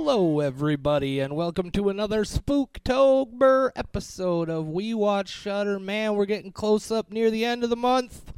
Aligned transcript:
Hello, 0.00 0.38
everybody, 0.38 1.18
and 1.18 1.34
welcome 1.34 1.72
to 1.72 1.88
another 1.88 2.22
Spooktober 2.22 3.70
episode 3.74 4.48
of 4.48 4.68
We 4.68 4.94
Watch 4.94 5.28
Shudder. 5.28 5.80
Man, 5.80 6.14
we're 6.14 6.24
getting 6.24 6.52
close 6.52 6.92
up 6.92 7.10
near 7.10 7.32
the 7.32 7.44
end 7.44 7.64
of 7.64 7.68
the 7.68 7.74
month. 7.76 8.32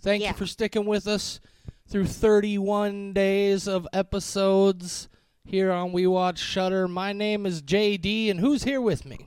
Thank 0.00 0.22
Yeah. 0.22 0.30
you 0.30 0.34
for 0.34 0.46
sticking 0.46 0.86
with 0.86 1.06
us 1.06 1.38
through 1.86 2.06
31 2.06 3.12
days 3.12 3.68
of 3.68 3.86
episodes 3.92 5.10
here 5.44 5.70
on 5.70 5.92
We 5.92 6.06
Watch 6.06 6.38
Shudder. 6.38 6.88
My 6.88 7.12
name 7.12 7.44
is 7.44 7.60
JD, 7.60 8.30
and 8.30 8.40
who's 8.40 8.64
here 8.64 8.80
with 8.80 9.04
me? 9.04 9.26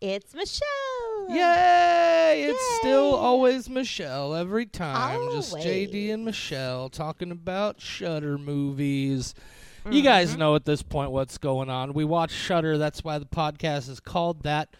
It's 0.00 0.32
Michelle. 0.32 1.28
Yay! 1.28 2.44
It's 2.44 2.76
still 2.78 3.16
always 3.16 3.68
Michelle 3.68 4.32
every 4.32 4.64
time. 4.64 5.28
Just 5.32 5.56
JD 5.56 6.12
and 6.12 6.24
Michelle 6.24 6.88
talking 6.88 7.32
about 7.32 7.80
Shudder 7.80 8.38
movies. 8.38 9.34
You 9.90 10.02
guys 10.02 10.30
Mm-hmm. 10.30 10.38
know 10.38 10.54
at 10.54 10.64
this 10.64 10.82
point 10.82 11.10
what's 11.10 11.38
going 11.38 11.70
on. 11.70 11.92
We 11.94 12.04
watch 12.04 12.30
Shudder. 12.30 12.78
That's 12.78 13.02
why 13.04 13.18
the 13.18 13.26
podcast 13.26 13.88
is 13.88 14.00
called 14.00 14.42
that. 14.42 14.74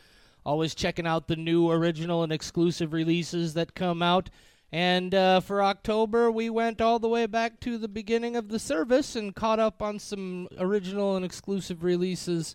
Always 0.44 0.74
checking 0.74 1.06
out 1.06 1.28
the 1.28 1.36
new 1.36 1.70
original 1.70 2.22
and 2.22 2.32
exclusive 2.32 2.92
releases 2.92 3.54
that 3.54 3.74
come 3.74 4.02
out. 4.02 4.30
And 4.70 5.14
uh, 5.14 5.40
for 5.40 5.62
October, 5.62 6.30
we 6.30 6.50
went 6.50 6.80
all 6.80 6.98
the 6.98 7.08
way 7.08 7.24
back 7.26 7.58
to 7.60 7.78
the 7.78 7.88
beginning 7.88 8.36
of 8.36 8.48
the 8.48 8.58
service 8.58 9.16
and 9.16 9.34
caught 9.34 9.58
up 9.58 9.82
on 9.82 9.98
some 9.98 10.46
original 10.58 11.16
and 11.16 11.24
exclusive 11.24 11.82
releases 11.82 12.54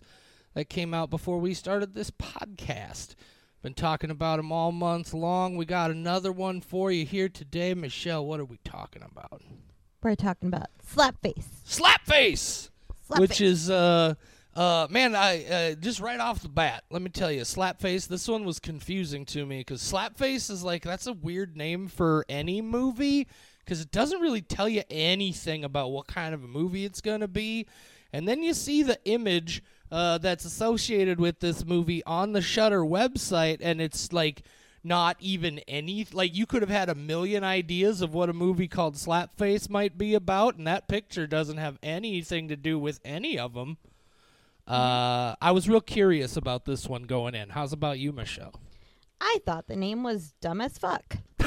that 0.54 0.68
came 0.68 0.94
out 0.94 1.10
before 1.10 1.38
we 1.40 1.54
started 1.54 1.94
this 1.94 2.10
podcast. 2.12 3.14
Been 3.62 3.74
talking 3.74 4.10
about 4.10 4.36
them 4.36 4.52
all 4.52 4.70
month 4.70 5.12
long. 5.14 5.56
We 5.56 5.64
got 5.64 5.90
another 5.90 6.30
one 6.30 6.60
for 6.60 6.92
you 6.92 7.04
here 7.04 7.28
today. 7.28 7.74
Michelle, 7.74 8.24
what 8.24 8.38
are 8.38 8.44
we 8.44 8.58
talking 8.64 9.02
about? 9.02 9.42
We're 10.04 10.14
talking 10.14 10.48
about 10.48 10.66
Slapface. 10.86 11.46
Slapface! 11.66 12.68
Slapface. 13.08 13.18
which 13.18 13.40
is 13.40 13.70
uh 13.70 14.14
uh 14.54 14.86
man 14.90 15.14
i 15.16 15.44
uh, 15.44 15.74
just 15.74 15.98
right 16.00 16.20
off 16.20 16.40
the 16.40 16.48
bat 16.48 16.84
let 16.90 17.02
me 17.02 17.10
tell 17.10 17.30
you 17.30 17.40
slapface 17.42 18.06
this 18.06 18.28
one 18.28 18.44
was 18.44 18.58
confusing 18.58 19.24
to 19.26 19.44
me 19.44 19.58
because 19.58 19.82
slapface 19.82 20.50
is 20.50 20.62
like 20.62 20.82
that's 20.82 21.06
a 21.06 21.12
weird 21.12 21.56
name 21.56 21.88
for 21.88 22.24
any 22.28 22.62
movie 22.62 23.26
because 23.58 23.80
it 23.80 23.90
doesn't 23.90 24.20
really 24.20 24.40
tell 24.40 24.68
you 24.68 24.82
anything 24.90 25.64
about 25.64 25.90
what 25.90 26.06
kind 26.06 26.34
of 26.34 26.44
a 26.44 26.48
movie 26.48 26.84
it's 26.84 27.00
going 27.00 27.20
to 27.20 27.28
be 27.28 27.66
and 28.12 28.28
then 28.28 28.42
you 28.42 28.54
see 28.54 28.82
the 28.82 28.98
image 29.06 29.62
uh, 29.90 30.18
that's 30.18 30.44
associated 30.44 31.18
with 31.20 31.40
this 31.40 31.64
movie 31.64 32.02
on 32.04 32.32
the 32.32 32.40
Shudder 32.42 32.82
website 32.82 33.58
and 33.60 33.80
it's 33.80 34.12
like 34.12 34.42
not 34.84 35.16
even 35.18 35.58
any 35.66 36.06
like 36.12 36.36
you 36.36 36.46
could 36.46 36.62
have 36.62 36.70
had 36.70 36.88
a 36.90 36.94
million 36.94 37.42
ideas 37.42 38.02
of 38.02 38.12
what 38.12 38.28
a 38.28 38.34
movie 38.34 38.68
called 38.68 38.94
Slapface 38.94 39.70
might 39.70 39.96
be 39.96 40.14
about, 40.14 40.56
and 40.56 40.66
that 40.66 40.86
picture 40.86 41.26
doesn't 41.26 41.56
have 41.56 41.78
anything 41.82 42.48
to 42.48 42.56
do 42.56 42.78
with 42.78 43.00
any 43.04 43.38
of 43.38 43.54
them. 43.54 43.78
Uh, 44.66 45.34
I 45.40 45.50
was 45.52 45.68
real 45.68 45.80
curious 45.80 46.36
about 46.36 46.64
this 46.64 46.86
one 46.86 47.04
going 47.04 47.34
in. 47.34 47.50
How's 47.50 47.72
about 47.72 47.98
you, 47.98 48.12
Michelle? 48.12 48.54
I 49.20 49.38
thought 49.44 49.66
the 49.66 49.76
name 49.76 50.02
was 50.02 50.34
dumb 50.40 50.60
as 50.60 50.78
fuck. 50.78 51.16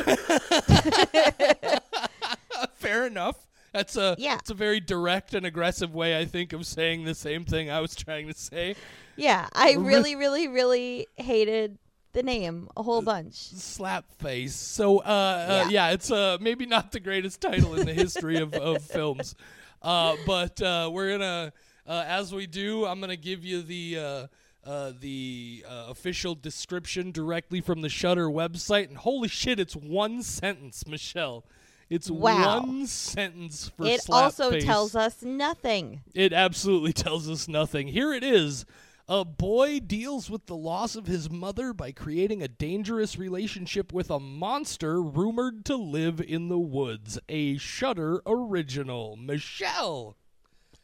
Fair 2.73 3.07
enough. 3.07 3.47
That's 3.73 3.97
a 3.97 4.15
Yeah. 4.17 4.37
It's 4.39 4.49
a 4.49 4.55
very 4.55 4.79
direct 4.79 5.33
and 5.33 5.45
aggressive 5.45 5.93
way, 5.93 6.17
I 6.17 6.25
think, 6.25 6.53
of 6.53 6.65
saying 6.65 7.05
the 7.05 7.13
same 7.15 7.45
thing 7.45 7.69
I 7.69 7.81
was 7.81 7.95
trying 7.95 8.27
to 8.27 8.33
say. 8.33 8.75
Yeah, 9.15 9.47
I 9.53 9.73
really, 9.73 10.15
really, 10.15 10.47
really 10.47 11.07
hated 11.15 11.77
the 12.17 12.23
name 12.23 12.67
a 12.75 12.81
whole 12.81 13.03
bunch. 13.03 13.35
Slapface. 13.35 14.49
So, 14.49 14.99
uh, 14.99 15.01
uh, 15.03 15.47
Yeah. 15.49 15.69
yeah, 15.69 15.91
it's 15.91 16.09
uh, 16.11 16.37
maybe 16.41 16.65
not 16.65 16.91
the 16.91 16.99
greatest 16.99 17.39
title 17.41 17.75
in 17.75 17.85
the 17.85 17.93
history 17.93 18.37
of, 18.39 18.55
of 18.55 18.81
films, 18.97 19.35
uh, 19.83 20.15
but 20.25 20.59
uh, 20.61 20.89
we're 20.91 21.11
gonna, 21.11 21.53
uh, 21.85 22.03
as 22.07 22.33
we 22.33 22.47
do, 22.47 22.85
I'm 22.85 22.99
gonna 22.99 23.15
give 23.15 23.45
you 23.45 23.61
the. 23.61 23.97
Uh, 23.99 24.27
uh, 24.65 24.91
the 24.99 25.63
uh, 25.65 25.85
official 25.87 26.35
description 26.35 27.09
directly 27.09 27.61
from 27.61 27.79
the 27.79 27.87
Shudder 27.87 28.27
website, 28.27 28.89
and 28.89 28.97
holy 28.97 29.29
shit, 29.29 29.61
it's 29.61 29.77
one 29.77 30.21
sentence, 30.21 30.85
Michelle. 30.85 31.45
It's 31.89 32.11
Wow. 32.11 32.59
one 32.65 32.85
sentence 32.85 33.69
for 33.69 33.85
It 33.85 34.01
also 34.09 34.51
Slapface. 34.51 34.65
tells 34.65 34.93
us 34.93 35.21
nothing. 35.21 36.01
It 36.13 36.33
absolutely 36.33 36.91
tells 37.05 37.29
us 37.29 37.47
nothing. 37.47 37.87
Here 37.87 38.13
it 38.13 38.25
is. 38.25 38.65
A 39.09 39.23
boy 39.23 39.79
deals 39.79 40.29
with 40.29 40.47
the 40.47 40.55
loss 40.57 40.97
of 40.97 41.07
his 41.07 41.29
mother 41.29 41.71
by 41.71 41.93
creating 41.93 42.43
a 42.43 42.47
dangerous 42.49 43.17
relationship 43.17 43.93
with 43.93 44.09
a 44.11 44.19
monster 44.19 45.01
rumored 45.01 45.63
to 45.65 45.77
live 45.77 46.19
in 46.19 46.49
the 46.49 46.59
woods. 46.59 47.17
A 47.29 47.55
Shudder 47.57 48.21
original. 48.25 49.15
Michelle, 49.15 50.17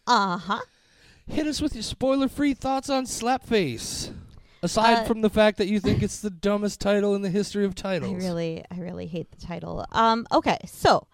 Uh 0.07 0.37
huh. 0.37 0.61
hit 1.27 1.47
us 1.47 1.61
with 1.61 1.73
your 1.75 1.83
spoiler-free 1.83 2.53
thoughts 2.53 2.89
on 2.89 3.03
Slapface. 3.05 4.13
Aside 4.61 4.99
Uh, 4.99 5.03
from 5.03 5.19
the 5.19 5.29
fact 5.29 5.57
that 5.57 5.67
you 5.67 5.81
think 5.81 6.01
it's 6.01 6.21
the 6.21 6.29
dumbest 6.29 6.79
title 6.79 7.15
in 7.15 7.23
the 7.23 7.29
history 7.29 7.65
of 7.65 7.75
titles. 7.75 8.09
I 8.09 8.13
titles. 8.13 8.23
really, 8.23 8.63
I 8.71 8.75
really 8.79 9.07
hate 9.07 9.31
the 9.31 9.45
title. 9.45 9.85
Um. 9.91 10.25
Okay, 10.31 10.59
so 10.65 11.07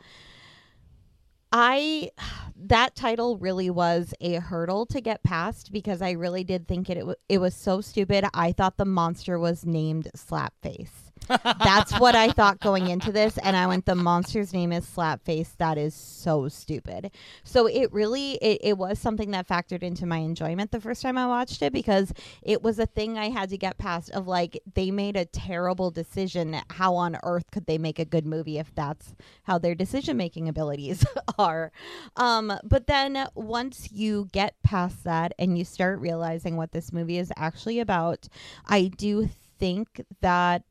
I 1.51 2.11
that 2.61 2.95
title 2.95 3.37
really 3.37 3.69
was 3.69 4.13
a 4.19 4.35
hurdle 4.35 4.85
to 4.87 5.01
get 5.01 5.23
past 5.23 5.71
because 5.71 6.01
I 6.01 6.11
really 6.11 6.43
did 6.43 6.67
think 6.67 6.89
it 6.89 6.97
it, 6.97 7.01
w- 7.01 7.15
it 7.29 7.39
was 7.39 7.55
so 7.55 7.81
stupid. 7.81 8.25
I 8.33 8.51
thought 8.51 8.77
the 8.77 8.85
monster 8.85 9.39
was 9.39 9.65
named 9.65 10.09
Slapface. 10.15 11.08
That's 11.29 11.97
what 11.99 12.15
I 12.15 12.31
thought 12.31 12.59
going 12.59 12.89
into 12.89 13.11
this, 13.11 13.37
and 13.37 13.55
I 13.55 13.67
went, 13.67 13.85
the 13.85 13.95
monster's 13.95 14.53
name 14.53 14.71
is 14.71 14.85
Slapface. 14.85 15.55
That 15.57 15.77
is 15.77 15.93
so 15.93 16.47
stupid. 16.47 17.11
So 17.43 17.67
it 17.67 17.91
really, 17.93 18.33
it, 18.35 18.59
it 18.63 18.77
was 18.77 18.99
something 18.99 19.31
that 19.31 19.47
factored 19.47 19.83
into 19.83 20.05
my 20.05 20.17
enjoyment 20.17 20.71
the 20.71 20.81
first 20.81 21.01
time 21.01 21.17
I 21.17 21.27
watched 21.27 21.61
it 21.61 21.71
because 21.71 22.13
it 22.41 22.63
was 22.63 22.79
a 22.79 22.85
thing 22.85 23.17
I 23.17 23.29
had 23.29 23.49
to 23.49 23.57
get 23.57 23.77
past. 23.77 24.09
Of 24.11 24.27
like, 24.27 24.59
they 24.73 24.91
made 24.91 25.15
a 25.15 25.25
terrible 25.25 25.91
decision. 25.91 26.57
How 26.71 26.95
on 26.95 27.17
earth 27.23 27.51
could 27.51 27.67
they 27.67 27.77
make 27.77 27.99
a 27.99 28.05
good 28.05 28.25
movie 28.25 28.57
if 28.57 28.73
that's 28.73 29.13
how 29.43 29.57
their 29.57 29.75
decision 29.75 30.17
making 30.17 30.49
abilities 30.49 31.05
are? 31.37 31.71
Um, 32.15 32.53
but 32.63 32.87
then 32.87 33.27
once 33.35 33.91
you 33.91 34.29
get 34.31 34.55
past 34.63 35.03
that 35.03 35.33
and 35.37 35.57
you 35.57 35.65
start 35.65 35.99
realizing 35.99 36.57
what 36.57 36.71
this 36.71 36.91
movie 36.91 37.17
is 37.17 37.31
actually 37.37 37.79
about, 37.79 38.27
I 38.67 38.87
do 38.97 39.29
think 39.59 40.01
that 40.21 40.63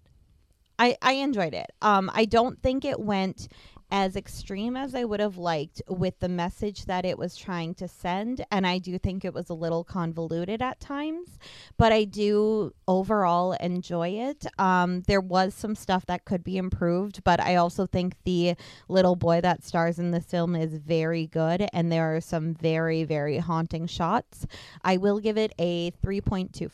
I, 0.79 0.97
I 1.03 1.13
enjoyed 1.15 1.55
it. 1.55 1.71
Um, 1.83 2.11
I 2.15 2.25
don't 2.25 2.63
think 2.63 2.85
it 2.85 3.01
went 3.01 3.49
as 3.91 4.17
extreme 4.17 4.77
as 4.77 4.95
I 4.95 5.05
would 5.05 5.21
have 5.21 5.39
liked 5.39 5.81
with 5.89 6.19
the 6.21 6.29
message 6.29 6.85
that 6.85 7.05
it 7.05 7.17
was 7.17 7.37
trying 7.37 7.75
to 7.77 7.89
send. 7.89 8.45
And 8.51 8.67
I 8.67 8.79
do 8.79 8.99
think 8.99 9.25
it 9.25 9.33
was 9.33 9.49
a 9.49 9.55
little 9.55 9.83
convoluted 9.83 10.61
at 10.61 10.79
times, 10.79 11.39
but 11.79 11.93
I 11.93 12.05
do 12.05 12.75
overall 12.87 13.53
enjoy 13.53 14.11
it. 14.11 14.47
Um, 14.59 15.03
there 15.07 15.21
was 15.21 15.55
some 15.55 15.75
stuff 15.75 16.05
that 16.07 16.27
could 16.27 16.45
be 16.45 16.59
improved, 16.59 17.25
but 17.25 17.41
I 17.41 17.57
also 17.57 17.87
think 17.87 18.15
the 18.25 18.55
little 18.89 19.17
boy 19.17 19.41
that 19.41 19.65
stars 19.65 19.99
in 19.99 20.11
this 20.11 20.27
film 20.27 20.55
is 20.55 20.75
very 20.75 21.27
good. 21.27 21.67
And 21.73 21.91
there 21.91 22.15
are 22.15 22.21
some 22.21 22.55
very, 22.55 23.05
very 23.05 23.39
haunting 23.39 23.87
shots. 23.87 24.47
I 24.85 24.99
will 24.99 25.19
give 25.19 25.39
it 25.39 25.53
a 25.59 25.93
3.25. 26.05 26.69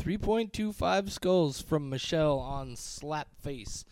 3.25 0.00 1.10
skulls 1.10 1.60
from 1.60 1.88
Michelle 1.88 2.38
on 2.38 2.74
Slapface. 2.74 3.84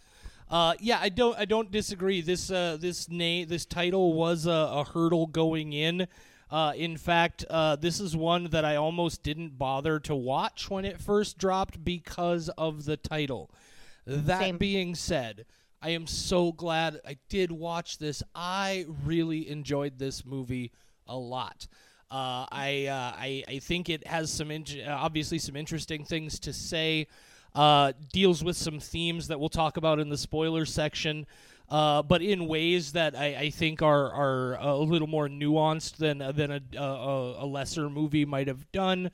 Uh, 0.51 0.75
yeah, 0.81 0.99
I 1.01 1.09
don't, 1.09 1.39
I 1.39 1.45
don't 1.45 1.71
disagree. 1.71 2.21
This, 2.21 2.51
uh, 2.51 2.77
this 2.79 3.09
name, 3.09 3.49
this 3.49 3.65
title 3.65 4.13
was 4.13 4.47
a, 4.47 4.51
a 4.51 4.85
hurdle 4.85 5.27
going 5.27 5.73
in. 5.73 6.07
Uh, 6.51 6.75
in 6.77 6.99
fact, 6.99 7.47
uh, 7.49 7.77
this 7.77 7.99
is 7.99 8.15
one 8.15 8.45
that 8.51 8.65
I 8.65 8.77
almost 8.77 9.23
didn't 9.23 9.59
bother 9.59 9.99
to 10.01 10.15
watch 10.15 10.69
when 10.69 10.85
it 10.85 11.01
first 11.01 11.39
dropped 11.39 11.83
because 11.83 12.51
of 12.51 12.85
the 12.85 12.99
title. 12.99 13.51
That 14.07 14.41
Same. 14.41 14.59
being 14.59 14.95
said, 14.95 15.47
I 15.81 15.91
am 15.91 16.07
so 16.07 16.53
glad 16.53 17.01
I 17.07 17.17
did 17.31 17.51
watch 17.51 17.97
this. 17.97 18.23
I 18.35 18.85
really 19.05 19.49
enjoyed 19.49 19.99
this 19.99 20.27
movie 20.27 20.73
a 21.07 21.17
lot. 21.17 21.67
Uh, 22.13 22.45
I, 22.53 22.87
uh, 22.89 23.17
I 23.17 23.43
I 23.49 23.59
think 23.59 23.89
it 23.89 24.07
has 24.07 24.31
some 24.31 24.51
in- 24.51 24.87
obviously 24.87 25.39
some 25.39 25.57
interesting 25.57 26.05
things 26.05 26.39
to 26.41 26.53
say. 26.53 27.07
Uh, 27.55 27.93
deals 28.13 28.45
with 28.45 28.57
some 28.57 28.81
themes 28.81 29.29
that 29.29 29.41
we'll 29.41 29.49
talk 29.49 29.77
about 29.79 29.99
in 29.99 30.09
the 30.11 30.17
spoiler 30.19 30.65
section, 30.67 31.27
uh, 31.71 32.03
but 32.03 32.21
in 32.23 32.49
ways 32.49 32.93
that 32.93 33.17
I, 33.17 33.37
I 33.37 33.51
think 33.51 33.81
are 33.81 34.11
are 34.13 34.55
a 34.61 34.77
little 34.77 35.09
more 35.09 35.29
nuanced 35.29 35.97
than 35.97 36.19
than 36.19 36.51
a 36.51 36.61
a, 36.79 37.45
a 37.45 37.47
lesser 37.47 37.89
movie 37.89 38.27
might 38.27 38.47
have 38.49 38.71
done. 38.73 39.11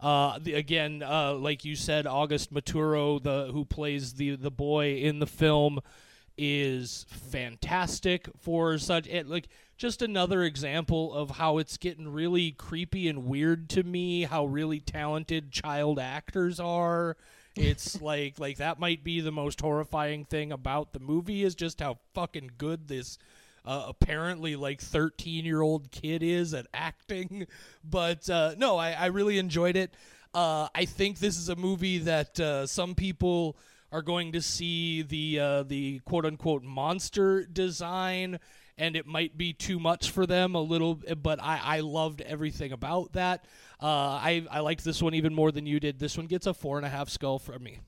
Uh, 0.00 0.38
the, 0.42 0.54
again, 0.54 1.02
uh, 1.02 1.32
like 1.34 1.64
you 1.64 1.76
said, 1.76 2.06
August 2.06 2.52
Maturo, 2.52 3.22
the 3.22 3.50
who 3.52 3.64
plays 3.64 4.12
the 4.14 4.36
the 4.36 4.50
boy 4.50 4.96
in 4.96 5.20
the 5.20 5.26
film, 5.26 5.80
is 6.36 7.06
fantastic 7.08 8.28
for 8.38 8.78
such 8.78 9.06
it 9.06 9.28
like 9.28 9.48
just 9.82 10.00
another 10.00 10.44
example 10.44 11.12
of 11.12 11.28
how 11.28 11.58
it's 11.58 11.76
getting 11.76 12.12
really 12.12 12.52
creepy 12.52 13.08
and 13.08 13.24
weird 13.24 13.68
to 13.68 13.82
me 13.82 14.22
how 14.22 14.44
really 14.44 14.78
talented 14.78 15.50
child 15.50 15.98
actors 15.98 16.60
are 16.60 17.16
it's 17.56 18.00
like 18.00 18.38
like 18.38 18.58
that 18.58 18.78
might 18.78 19.02
be 19.02 19.20
the 19.20 19.32
most 19.32 19.60
horrifying 19.60 20.24
thing 20.24 20.52
about 20.52 20.92
the 20.92 21.00
movie 21.00 21.42
is 21.42 21.56
just 21.56 21.80
how 21.80 21.98
fucking 22.14 22.48
good 22.58 22.86
this 22.86 23.18
uh, 23.64 23.86
apparently 23.88 24.54
like 24.54 24.80
13 24.80 25.44
year 25.44 25.62
old 25.62 25.90
kid 25.90 26.22
is 26.22 26.54
at 26.54 26.66
acting. 26.72 27.46
But 27.84 28.30
uh, 28.30 28.54
no, 28.56 28.76
I, 28.76 28.92
I 28.92 29.06
really 29.06 29.38
enjoyed 29.38 29.76
it. 29.76 29.92
Uh, 30.32 30.68
I 30.74 30.84
think 30.84 31.18
this 31.18 31.36
is 31.36 31.48
a 31.48 31.56
movie 31.56 31.98
that 31.98 32.38
uh, 32.38 32.66
some 32.66 32.94
people 32.94 33.56
are 33.90 34.02
going 34.02 34.32
to 34.32 34.42
see 34.42 35.02
the 35.02 35.38
uh, 35.40 35.62
the 35.64 36.00
quote 36.00 36.24
unquote 36.24 36.62
monster 36.62 37.44
design 37.44 38.38
and 38.78 38.96
it 38.96 39.06
might 39.06 39.36
be 39.36 39.52
too 39.52 39.78
much 39.78 40.10
for 40.10 40.26
them 40.26 40.54
a 40.54 40.60
little 40.60 41.00
but 41.22 41.42
I, 41.42 41.60
I 41.62 41.80
loved 41.80 42.20
everything 42.22 42.72
about 42.72 43.12
that. 43.12 43.44
Uh, 43.80 43.86
I, 43.86 44.46
I 44.50 44.60
liked 44.60 44.84
this 44.84 45.02
one 45.02 45.14
even 45.14 45.34
more 45.34 45.52
than 45.52 45.66
you 45.66 45.80
did. 45.80 45.98
This 45.98 46.16
one 46.16 46.26
gets 46.26 46.46
a 46.46 46.54
four 46.54 46.76
and 46.76 46.86
a 46.86 46.88
half 46.88 47.08
skull 47.08 47.38
from 47.38 47.62
me. 47.62 47.80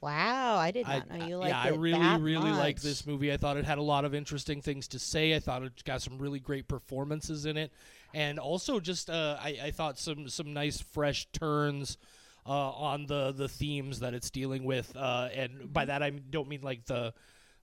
Wow, 0.00 0.56
I 0.56 0.70
did 0.70 0.86
not 0.86 1.06
I, 1.10 1.18
know 1.18 1.26
you 1.26 1.36
liked 1.38 1.50
yeah, 1.50 1.62
I 1.62 1.68
it 1.68 1.78
really, 1.78 2.00
that 2.00 2.20
really 2.20 2.50
liked 2.50 2.78
much. 2.78 2.82
this 2.82 3.06
movie. 3.06 3.32
I 3.32 3.36
thought 3.36 3.56
it 3.56 3.64
had 3.64 3.78
a 3.78 3.82
lot 3.82 4.04
of 4.04 4.14
interesting 4.14 4.60
things 4.60 4.88
to 4.88 4.98
say. 4.98 5.34
I 5.34 5.40
thought 5.40 5.62
it 5.62 5.84
got 5.84 6.02
some 6.02 6.18
really 6.18 6.40
great 6.40 6.68
performances 6.68 7.46
in 7.46 7.56
it, 7.56 7.72
and 8.12 8.38
also 8.38 8.80
just 8.80 9.10
uh, 9.10 9.36
I, 9.40 9.58
I 9.64 9.70
thought 9.70 9.98
some 9.98 10.28
some 10.28 10.52
nice 10.52 10.80
fresh 10.80 11.26
turns 11.32 11.98
uh, 12.46 12.50
on 12.50 13.06
the 13.06 13.32
the 13.32 13.48
themes 13.48 14.00
that 14.00 14.14
it's 14.14 14.30
dealing 14.30 14.64
with. 14.64 14.94
Uh, 14.96 15.28
and 15.34 15.72
by 15.72 15.84
that 15.84 16.02
I 16.02 16.10
don't 16.10 16.48
mean 16.48 16.62
like 16.62 16.84
the 16.86 17.14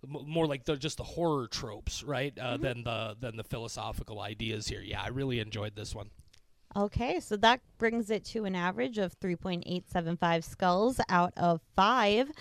more 0.08 0.48
like 0.48 0.66
the 0.66 0.76
just 0.76 0.98
the 0.98 1.04
horror 1.04 1.48
tropes, 1.48 2.04
right? 2.04 2.38
Uh, 2.38 2.54
Mm-hmm. 2.54 2.64
Than 2.64 2.84
the 2.84 3.18
than 3.20 3.38
the 3.38 3.44
philosophical 3.44 4.20
ideas 4.20 4.68
here. 4.68 4.82
Yeah, 4.82 5.02
I 5.02 5.08
really 5.08 5.40
enjoyed 5.40 5.76
this 5.76 5.96
one. 5.96 6.10
Okay, 6.76 7.20
so 7.20 7.38
that 7.38 7.62
brings 7.78 8.10
it 8.10 8.26
to 8.26 8.46
an 8.46 8.56
average 8.56 8.98
of 8.98 9.20
3.875 9.20 10.44
skulls 10.44 11.00
out 11.08 11.32
of 11.38 11.62
5. 11.76 12.32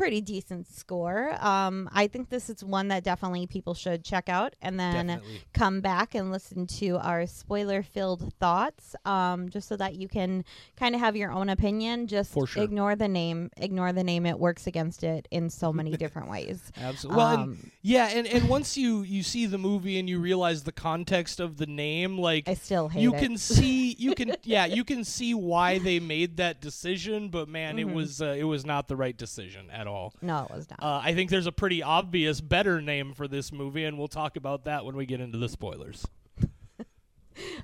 Pretty 0.00 0.20
decent 0.22 0.66
score. 0.66 1.36
Um, 1.44 1.88
I 1.92 2.06
think 2.06 2.30
this 2.30 2.48
is 2.48 2.64
one 2.64 2.88
that 2.88 3.04
definitely 3.04 3.46
people 3.46 3.74
should 3.74 4.02
check 4.02 4.28
out 4.30 4.56
and 4.62 4.80
then 4.80 5.08
Definitely. 5.08 5.42
come 5.52 5.80
back 5.82 6.14
and 6.14 6.32
listen 6.32 6.66
to 6.78 6.96
our 6.98 7.26
spoiler 7.26 7.82
filled 7.82 8.32
thoughts 8.40 8.96
um, 9.04 9.50
just 9.50 9.68
so 9.68 9.76
that 9.76 9.96
you 9.96 10.08
can 10.08 10.44
kind 10.76 10.94
of 10.94 11.00
have 11.02 11.16
your 11.16 11.30
own 11.30 11.50
opinion. 11.50 12.06
Just 12.06 12.32
sure. 12.32 12.46
ignore 12.64 12.96
the 12.96 13.08
name. 13.08 13.50
Ignore 13.58 13.92
the 13.92 14.02
name. 14.02 14.24
It 14.24 14.38
works 14.38 14.66
against 14.66 15.04
it 15.04 15.28
in 15.30 15.50
so 15.50 15.70
many 15.70 15.90
different 15.98 16.30
ways. 16.30 16.72
Absolutely. 16.80 17.16
Well, 17.18 17.28
and, 17.34 17.42
Um, 17.42 17.70
yeah, 17.82 18.06
and, 18.08 18.26
and 18.26 18.48
once 18.48 18.78
you 18.78 19.02
you 19.02 19.22
see 19.22 19.44
the 19.44 19.58
movie 19.58 19.98
and 19.98 20.08
you 20.08 20.18
realize 20.18 20.62
the 20.62 20.72
context 20.72 21.40
of 21.40 21.58
the 21.58 21.66
name, 21.66 22.16
like 22.18 22.48
I 22.48 22.54
still 22.54 22.88
hate 22.88 23.02
you 23.02 23.14
it. 23.14 23.18
can 23.20 23.36
see 23.50 23.94
you 23.98 24.14
can 24.14 24.34
yeah 24.44 24.64
you 24.64 24.82
can 24.84 25.04
see 25.04 25.34
why 25.34 25.78
they 25.78 26.00
made 26.00 26.38
that 26.38 26.62
decision, 26.62 27.28
but 27.28 27.48
man, 27.48 27.76
Mm-hmm. 27.76 27.90
it 27.90 27.94
was 27.94 28.22
uh, 28.22 28.34
it 28.38 28.44
was 28.44 28.64
not 28.64 28.88
the 28.88 28.96
right 28.96 29.16
decision 29.16 29.68
at 29.70 29.86
all. 29.86 29.89
No, 30.22 30.46
it 30.48 30.54
was 30.56 30.68
not. 30.70 30.82
Uh, 30.82 31.00
I 31.02 31.14
think 31.14 31.30
there's 31.30 31.46
a 31.46 31.52
pretty 31.52 31.82
obvious 31.82 32.40
better 32.40 32.80
name 32.80 33.12
for 33.14 33.26
this 33.28 33.52
movie, 33.52 33.84
and 33.84 33.98
we'll 33.98 34.08
talk 34.08 34.36
about 34.36 34.64
that 34.64 34.84
when 34.84 34.96
we 34.96 35.06
get 35.06 35.20
into 35.20 35.38
the 35.38 35.48
spoilers. 35.48 36.06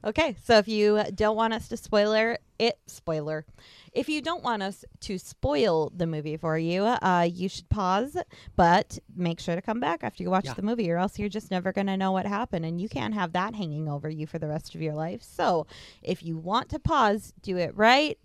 Okay, 0.05 0.37
so 0.45 0.57
if 0.57 0.69
you 0.69 1.03
don't 1.15 1.37
want 1.37 1.53
us 1.53 1.69
to 1.69 1.77
spoiler 1.77 2.39
it, 2.59 2.79
spoiler. 2.87 3.45
If 3.93 4.09
you 4.09 4.23
don't 4.23 4.43
want 4.43 4.63
us 4.63 4.87
to 5.01 5.19
spoil 5.19 5.93
the 5.95 6.07
movie 6.07 6.39
for 6.39 6.57
you, 6.57 6.83
uh, 6.85 7.29
you 7.31 7.49
should 7.51 7.69
pause, 7.69 8.17
but 8.55 8.99
make 9.15 9.39
sure 9.39 9.55
to 9.55 9.61
come 9.61 9.79
back 9.81 10.03
after 10.03 10.23
you 10.23 10.31
watch 10.31 10.47
Yeah. 10.47 10.55
the 10.55 10.63
movie, 10.63 10.91
or 10.91 10.97
else 10.97 11.19
you're 11.19 11.29
just 11.29 11.51
never 11.51 11.73
going 11.73 11.89
to 11.89 11.97
know 11.97 12.13
what 12.13 12.25
happened, 12.27 12.65
and 12.65 12.81
you 12.81 12.89
can't 12.89 13.13
have 13.13 13.33
that 13.33 13.55
hanging 13.55 13.87
over 13.87 14.09
you 14.09 14.27
for 14.27 14.39
the 14.39 14.49
rest 14.49 14.75
of 14.75 14.81
your 14.81 14.95
life. 14.95 15.23
So 15.23 15.67
if 16.01 16.23
you 16.23 16.39
want 16.39 16.71
to 16.71 16.79
pause, 16.79 17.35
do 17.43 17.59
it 17.59 17.77
right 17.77 18.19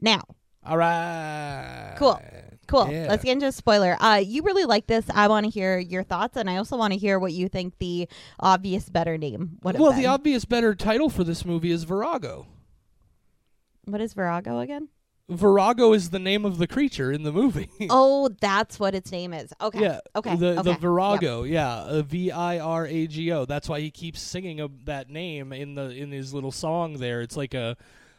now. 0.00 0.22
All 0.68 0.76
right. 0.76 1.94
Cool. 1.98 2.20
Cool. 2.66 2.90
Yeah. 2.92 3.06
Let's 3.08 3.24
get 3.24 3.32
into 3.32 3.46
a 3.46 3.52
spoiler. 3.52 3.96
Uh, 3.98 4.16
you 4.16 4.42
really 4.42 4.64
like 4.66 4.86
this. 4.86 5.06
I 5.14 5.28
want 5.28 5.44
to 5.44 5.50
hear 5.50 5.78
your 5.78 6.02
thoughts, 6.02 6.36
and 6.36 6.50
I 6.50 6.56
also 6.58 6.76
want 6.76 6.92
to 6.92 6.98
hear 6.98 7.18
what 7.18 7.32
you 7.32 7.48
think 7.48 7.78
the 7.78 8.06
obvious 8.38 8.90
better 8.90 9.16
name 9.16 9.58
would 9.62 9.74
have 9.74 9.80
Well, 9.80 9.92
been. 9.92 10.00
the 10.02 10.06
obvious 10.06 10.44
better 10.44 10.74
title 10.74 11.08
for 11.08 11.24
this 11.24 11.44
movie 11.46 11.70
is 11.70 11.84
Virago. 11.84 12.46
what 13.86 14.00
is 14.02 14.12
Virago 14.12 14.58
again? 14.58 14.88
Virago 15.30 15.92
is 15.92 16.08
the 16.10 16.18
name 16.18 16.44
of 16.46 16.56
the 16.58 16.66
creature 16.66 17.10
in 17.12 17.22
the 17.22 17.32
movie. 17.32 17.68
Oh, 17.90 18.28
that's 18.40 18.78
what 18.80 18.94
its 18.94 19.12
name 19.12 19.32
is. 19.34 19.50
Okay. 19.60 19.80
Yeah. 19.80 20.00
Okay. 20.16 20.36
The 20.36 20.52
okay. 20.52 20.62
the 20.62 20.70
Yep. 20.72 20.80
Virago, 20.80 21.42
yeah, 21.44 21.74
uh, 21.74 22.02
V 22.02 22.30
I 22.30 22.58
R 22.58 22.86
A 22.86 23.06
G 23.06 23.30
O. 23.32 23.44
That's 23.46 23.68
why 23.68 23.80
he 23.80 23.90
keeps 23.90 24.20
singing 24.20 24.60
of 24.60 24.84
that 24.86 25.08
name 25.10 25.52
in 25.52 25.74
the 25.74 25.90
in 25.90 26.12
his 26.12 26.32
little 26.34 26.52
song 26.52 26.94
there. 26.98 27.20
It's 27.22 27.36
like 27.36 27.52
a 27.54 27.76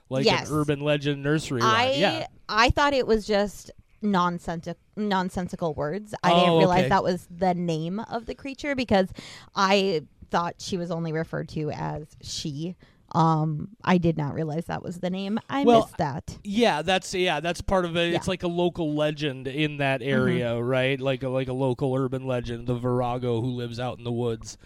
like 0.10 0.26
Yes. 0.26 0.50
an 0.50 0.56
urban 0.56 0.80
legend 0.82 1.24
nursery 1.24 1.62
I 1.62 1.90
rhyme. 1.92 2.00
Yeah. 2.00 2.28
I 2.48 2.70
thought 2.72 2.94
it 2.94 3.06
was 3.08 3.26
just 3.28 3.72
nonsensical 4.02 4.80
nonsensical 4.96 5.74
words. 5.74 6.14
I 6.24 6.32
Oh, 6.32 6.40
didn't 6.40 6.58
realize 6.58 6.80
okay. 6.82 6.90
that 6.90 7.04
was 7.04 7.28
the 7.30 7.54
name 7.54 8.00
of 8.00 8.26
the 8.26 8.36
creature 8.36 8.76
because 8.76 9.08
I 9.56 10.02
thought 10.30 10.56
she 10.58 10.78
was 10.78 10.92
only 10.92 11.12
referred 11.14 11.50
to 11.50 11.72
as 11.72 12.08
she. 12.22 12.76
Um, 13.14 13.70
I 13.84 13.98
did 13.98 14.18
not 14.18 14.36
realize 14.36 14.66
that 14.66 14.84
was 14.84 15.00
the 15.00 15.10
name. 15.10 15.40
I 15.50 15.64
Well, 15.64 15.80
missed 15.82 15.98
that. 15.98 16.38
Yeah, 16.44 16.82
that's 16.84 17.14
yeah, 17.16 17.40
that's 17.40 17.60
part 17.62 17.86
of 17.86 17.96
it. 17.98 18.02
Yeah. 18.02 18.06
Mm-hmm. 18.08 18.16
It's 18.18 18.28
like 18.28 18.44
a 18.44 18.48
local 18.48 18.94
legend 18.94 19.48
in 19.48 19.78
that 19.78 20.02
area, 20.04 20.62
right? 20.62 21.00
Like 21.00 21.24
a 21.24 21.30
like 21.30 21.48
a 21.48 21.54
local 21.54 21.96
urban 21.96 22.28
legend, 22.28 22.68
the 22.68 22.76
Virago 22.76 23.42
who 23.42 23.48
lives 23.48 23.80
out 23.80 23.98
in 23.98 24.04
the 24.04 24.12
woods. 24.12 24.58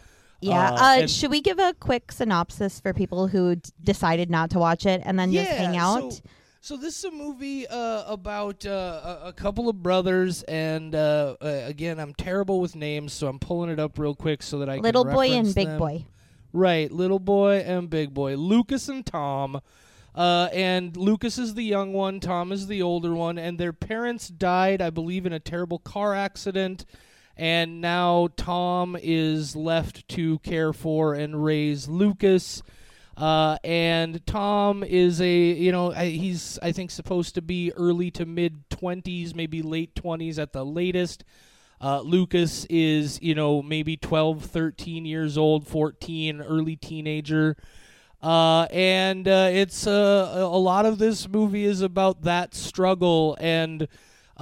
Yeah. 0.43 0.71
Uh, 0.71 0.75
Uh, 0.75 0.95
and- 1.01 1.09
should 1.09 1.31
we 1.31 1.41
give 1.41 1.59
a 1.59 1.73
quick 1.79 2.11
synopsis 2.11 2.79
for 2.79 2.93
people 2.93 3.27
who 3.27 3.55
d- 3.55 3.69
decided 3.83 4.29
not 4.29 4.49
to 4.51 4.59
watch 4.59 4.85
it 4.85 5.01
and 5.05 5.17
then 5.19 5.31
just 5.31 5.49
hang 5.51 5.77
out? 5.77 6.13
So, 6.13 6.21
so 6.61 6.77
this 6.77 6.97
is 6.99 7.03
a 7.05 7.11
movie 7.11 7.67
uh, 7.67 8.03
about 8.07 8.65
uh, 8.65 9.19
a, 9.23 9.27
a 9.29 9.33
couple 9.33 9.67
of 9.69 9.83
brothers, 9.83 10.43
and 10.43 10.95
uh, 10.95 11.35
uh, 11.41 11.45
again, 11.65 11.99
I'm 11.99 12.13
terrible 12.13 12.61
with 12.61 12.75
names, 12.75 13.11
so 13.13 13.27
I'm 13.27 13.39
pulling 13.39 13.69
it 13.69 13.79
up 13.79 13.99
real 13.99 14.15
quick 14.15 14.41
so 14.43 14.59
that 14.59 14.69
I 14.69 14.75
can 14.75 14.83
Little 14.83 15.03
can 15.05 15.13
boy 15.13 15.31
and 15.31 15.53
big 15.55 15.67
them. 15.67 15.79
boy. 15.79 16.05
Right, 16.53 16.91
little 16.91 17.19
boy 17.19 17.63
and 17.65 17.89
big 17.89 18.13
boy, 18.13 18.35
Lucas 18.35 18.87
and 18.87 19.05
Tom. 19.05 19.59
Uh, 20.15 20.47
and 20.53 20.95
Lucas 20.95 21.39
is 21.39 21.55
the 21.55 21.63
young 21.63 21.91
one, 21.91 22.19
Tom 22.19 22.51
is 22.51 22.67
the 22.67 22.83
older 22.83 23.15
one, 23.15 23.39
and 23.39 23.57
their 23.57 23.73
parents 23.73 24.27
died, 24.27 24.79
I 24.79 24.91
believe, 24.91 25.25
in 25.25 25.33
a 25.33 25.39
terrible 25.39 25.79
car 25.79 26.13
accident. 26.13 26.85
And 27.35 27.81
now 27.81 28.30
Tom 28.38 28.95
is 29.01 29.56
left 29.56 30.07
to 30.09 30.39
care 30.39 30.74
for 30.74 31.13
and 31.13 31.44
raise 31.44 31.88
Lucas. 31.88 32.62
Uh, 33.15 33.57
and 33.63 34.25
Tom 34.25 34.83
is 34.83 35.21
a, 35.21 35.38
you 35.38 35.71
know, 35.71 35.91
he's, 35.91 36.57
I 36.62 36.71
think, 36.71 36.91
supposed 36.91 37.35
to 37.35 37.41
be 37.41 37.71
early 37.74 38.12
to 38.12 38.25
mid 38.25 38.69
20s, 38.69 39.35
maybe 39.35 39.62
late 39.62 39.95
20s 39.95 40.39
at 40.39 40.53
the 40.53 40.65
latest. 40.65 41.24
Uh, 41.81 42.01
Lucas 42.01 42.65
is, 42.69 43.22
you 43.22 43.36
know, 43.36 43.62
maybe 43.62 43.98
12, 43.98 44.46
13 44.46 45.05
years 45.05 45.38
old, 45.38 45.67
14, 45.67 46.41
early 46.41 46.75
teenager. 46.75 47.57
Uh, 48.22 48.67
and 48.72 49.27
uh, 49.27 49.50
it's 49.51 49.86
uh, 49.86 50.31
a 50.34 50.43
a 50.43 50.57
lot 50.57 50.86
of 50.86 50.98
this 50.98 51.27
movie 51.27 51.65
is 51.65 51.81
about 51.81 52.22
that 52.22 52.55
struggle 52.55 53.36
and 53.41 53.86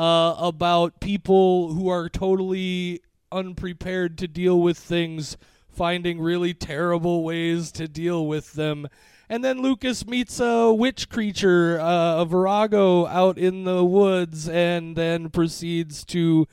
uh, 0.01 0.36
about 0.39 1.00
people 1.00 1.74
who 1.74 1.88
are 1.88 2.10
totally 2.10 3.00
unprepared 3.31 4.17
to 4.17 4.27
deal 4.27 4.60
with 4.60 4.75
things, 4.75 5.38
finding 5.70 6.20
really 6.20 6.55
terrible 6.55 7.24
ways 7.24 7.72
to 7.74 7.88
deal 7.88 8.25
with 8.25 8.53
them. 8.53 8.88
And 9.29 9.46
then 9.46 9.62
Lucas 9.62 10.08
meets 10.08 10.39
a 10.39 10.74
witch 10.74 11.08
creature, 11.08 11.79
uh, 11.79 12.15
a 12.15 12.25
virago, 12.25 13.05
out 13.05 13.38
in 13.38 13.63
the 13.63 13.86
woods, 13.86 14.50
and 14.50 14.96
then 14.96 15.29
proceeds 15.29 16.03
to 16.05 16.48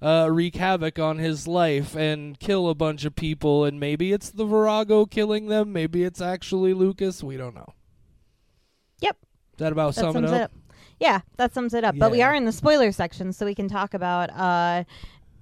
uh, 0.00 0.28
wreak 0.32 0.56
havoc 0.56 0.98
on 0.98 1.18
his 1.18 1.46
life 1.46 1.94
and 1.94 2.40
kill 2.40 2.70
a 2.70 2.74
bunch 2.74 3.04
of 3.04 3.14
people. 3.14 3.66
And 3.66 3.78
maybe 3.78 4.14
it's 4.14 4.30
the 4.30 4.46
Virago 4.46 5.04
killing 5.04 5.48
them. 5.48 5.70
Maybe 5.70 6.02
it's 6.02 6.22
actually 6.22 6.72
Lucas. 6.72 7.22
We 7.22 7.36
don't 7.36 7.54
know. 7.54 7.74
Yep. 9.00 9.18
Is 9.52 9.58
that 9.58 9.72
about 9.72 9.94
That 9.96 10.00
sum 10.00 10.12
sums 10.14 10.30
it 10.32 10.34
it 10.34 10.40
up? 10.44 10.52
Yeah, 10.98 11.20
that 11.36 11.52
sums 11.52 11.74
it 11.74 11.84
up. 11.84 11.96
But 11.98 12.10
we 12.10 12.18
Yeah. 12.18 12.28
are 12.28 12.34
in 12.34 12.44
the 12.44 12.52
spoiler 12.52 12.90
section, 12.92 13.32
so 13.32 13.44
we 13.46 13.54
can 13.54 13.68
talk 13.68 13.92
about 13.94 14.30
uh, 14.30 14.84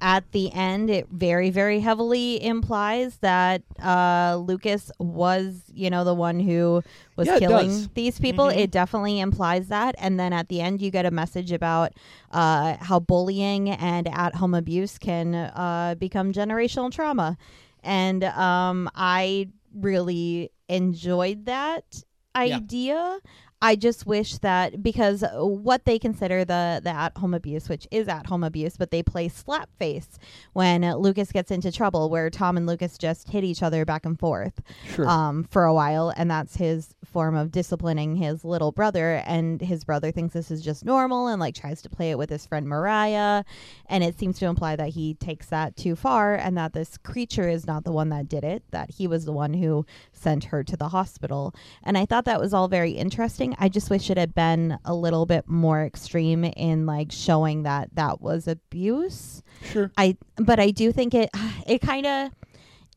at 0.01 0.31
the 0.33 0.53
end. 0.53 0.91
It 0.91 1.07
very, 1.11 1.51
very 1.51 1.79
heavily 1.81 2.43
implies 2.45 3.19
that 3.19 3.63
uh, 3.81 4.37
Lucas 4.45 4.91
was, 4.99 5.63
you 5.73 5.91
know, 5.91 6.03
the 6.05 6.13
one 6.15 6.41
who 6.41 6.83
was 7.17 7.29
Yeah, 7.29 7.37
it 7.37 7.39
killing 7.39 7.69
does. 7.69 7.89
these 7.95 8.19
people. 8.19 8.47
Mhm. 8.47 8.57
It 8.57 8.71
definitely 8.73 9.21
implies 9.21 9.69
that. 9.69 9.95
And 9.99 10.19
then 10.19 10.33
at 10.33 10.49
the 10.49 10.61
end, 10.61 10.83
you 10.83 10.91
get 10.91 11.07
a 11.07 11.11
message 11.13 11.53
about 11.53 11.93
uh, 12.33 12.77
how 12.81 12.99
bullying 12.99 13.71
and 13.71 14.09
at-home 14.09 14.55
abuse 14.55 14.99
can 14.99 15.35
uh, 15.37 15.95
become 15.99 16.33
generational 16.33 16.91
trauma. 16.91 17.39
And 17.85 18.25
um, 18.25 18.91
I 18.97 19.49
really 19.73 20.51
enjoyed 20.69 21.45
that 21.47 22.03
idea. 22.35 23.19
I 23.65 23.77
just 23.77 24.05
wish 24.07 24.37
that 24.39 24.83
because 24.83 25.25
what 25.33 25.87
they 25.87 25.99
consider 25.99 26.45
the 26.45 26.83
the 26.85 26.91
at 26.91 27.17
home 27.17 27.33
abuse, 27.33 27.67
which 27.67 27.89
is 27.91 28.09
at 28.09 28.27
home 28.27 28.45
abuse, 28.45 28.77
but 28.77 28.91
they 28.91 29.03
play 29.03 29.29
slap 29.29 29.71
face 29.79 30.19
when 30.53 30.83
Lucas 30.97 31.33
gets 31.33 31.51
into 31.51 31.73
trouble, 31.73 32.11
where 32.11 32.29
Tom 32.29 32.59
and 32.59 32.67
Lucas 32.67 32.99
just 32.99 33.31
hit 33.31 33.43
each 33.43 33.63
other 33.63 33.87
back 33.87 34.05
and 34.05 34.19
forth 34.19 34.61
Sure. 34.95 35.09
um, 35.09 35.45
for 35.45 35.65
a 35.65 35.73
while, 35.73 36.13
and 36.15 36.31
that's 36.31 36.57
his 36.57 36.95
form 37.07 37.35
of 37.35 37.51
disciplining 37.51 38.17
his 38.17 38.45
little 38.45 38.71
brother. 38.71 39.23
And 39.25 39.63
his 39.63 39.83
brother 39.83 40.11
thinks 40.11 40.35
this 40.35 40.51
is 40.51 40.61
just 40.61 40.85
normal 40.85 41.29
and 41.29 41.41
like 41.41 41.55
tries 41.55 41.81
to 41.83 41.89
play 41.89 42.11
it 42.11 42.19
with 42.19 42.29
his 42.29 42.45
friend 42.45 42.69
Mariah, 42.69 43.45
and 43.87 44.05
it 44.05 44.19
seems 44.19 44.39
to 44.41 44.47
imply 44.47 44.77
that 44.77 44.91
he 44.91 45.15
takes 45.15 45.47
that 45.47 45.75
too 45.75 45.97
far, 45.97 46.35
and 46.35 46.59
that 46.59 46.75
this 46.75 46.99
creature 46.99 47.49
is 47.49 47.67
not 47.67 47.85
the 47.85 47.93
one 47.93 48.11
that 48.11 48.29
did 48.29 48.45
it, 48.45 48.63
that 48.73 48.91
he 48.91 49.07
was 49.07 49.25
the 49.25 49.33
one 49.33 49.55
who 49.55 49.87
sent 50.13 50.45
her 50.45 50.63
to 50.63 50.77
the 50.77 50.89
hospital. 50.89 51.55
And 51.83 51.97
I 51.97 52.05
thought 52.05 52.27
that 52.27 52.41
was 52.41 52.53
all 52.53 52.69
very 52.69 52.93
interesting. 52.93 53.54
I 53.59 53.69
just 53.69 53.91
wish 53.91 54.11
it 54.11 54.17
had 54.17 54.35
been 54.35 54.79
a 54.85 54.95
little 54.95 55.27
bit 55.27 55.49
more 55.49 55.85
extreme 55.85 56.45
in 56.45 56.87
like 56.87 57.13
showing 57.13 57.63
that 57.65 57.91
that 57.95 58.21
was 58.21 58.49
abuse. 58.49 59.43
sure. 59.65 59.91
I 59.97 60.17
but 60.37 60.61
I 60.61 60.71
do 60.71 60.93
think 60.93 61.15
it 61.15 61.31
it 61.67 61.81
kind 61.81 62.07
of 62.07 62.31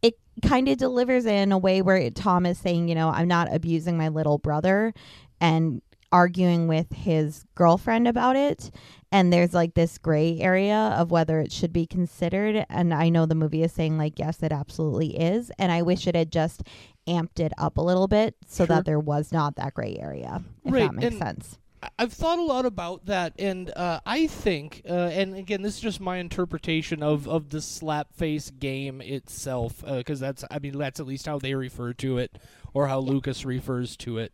it 0.02 0.16
kind 0.44 0.68
of 0.68 0.78
delivers 0.78 1.26
in 1.26 1.52
a 1.52 1.58
way 1.58 1.82
where 1.82 2.10
Tom 2.12 2.46
is 2.46 2.58
saying, 2.58 2.88
you 2.88 2.96
know, 2.96 3.10
I'm 3.10 3.28
not 3.28 3.54
abusing 3.54 3.98
my 3.98 4.10
little 4.10 4.38
brother 4.38 4.94
and 5.42 5.82
arguing 6.12 6.68
with 6.68 6.92
his 6.94 7.44
girlfriend 7.56 8.08
about 8.08 8.36
it 8.36 8.72
and 9.12 9.32
there's 9.32 9.54
like 9.54 9.74
this 9.74 9.98
gray 9.98 10.40
area 10.40 10.76
of 10.98 11.12
whether 11.12 11.40
it 11.40 11.52
should 11.52 11.72
be 11.74 11.86
considered 11.86 12.66
and 12.70 12.94
I 12.94 13.10
know 13.10 13.26
the 13.26 13.36
movie 13.36 13.64
is 13.64 13.72
saying 13.72 13.98
like 13.98 14.20
yes 14.20 14.44
it 14.44 14.52
absolutely 14.52 15.18
is 15.18 15.52
and 15.58 15.72
I 15.72 15.82
wish 15.82 16.08
it 16.08 16.16
had 16.16 16.32
just 16.32 16.64
amped 17.08 17.40
it 17.40 17.54
up 17.58 17.78
a 17.78 17.82
little 17.82 18.08
bit 18.08 18.36
so 18.46 18.66
Sure. 18.66 18.76
that 18.76 18.86
there 18.86 19.00
was 19.00 19.32
not 19.32 19.56
that 19.56 19.74
gray 19.74 19.98
area 20.00 20.44
if 20.66 20.74
Right, 20.74 20.84
that 20.84 20.94
makes 20.94 21.06
and- 21.08 21.18
sense. 21.18 21.58
I've 22.00 22.12
thought 22.12 22.40
a 22.40 22.44
lot 22.44 22.66
about 22.66 23.06
that, 23.06 23.34
and 23.38 23.70
uh, 23.76 24.00
I 24.04 24.26
think, 24.26 24.82
uh, 24.90 24.94
and 24.94 25.36
again, 25.36 25.62
this 25.62 25.76
is 25.76 25.80
just 25.80 26.00
my 26.02 26.18
interpretation 26.18 27.04
of 27.04 27.28
of 27.30 27.50
the 27.52 27.62
slap 27.62 28.12
face 28.16 28.50
game 28.50 29.00
itself, 29.00 29.84
because 29.88 30.20
that's, 30.20 30.44
I 30.50 30.58
mean, 30.58 30.76
that's 30.76 31.00
at 31.00 31.06
least 31.06 31.28
how 31.28 31.38
they 31.38 31.54
refer 31.54 31.94
to 31.94 32.18
it, 32.18 32.40
or 32.74 32.88
how 32.88 32.98
Lucas 33.00 33.46
refers 33.46 33.96
to 33.98 34.18
it. 34.18 34.34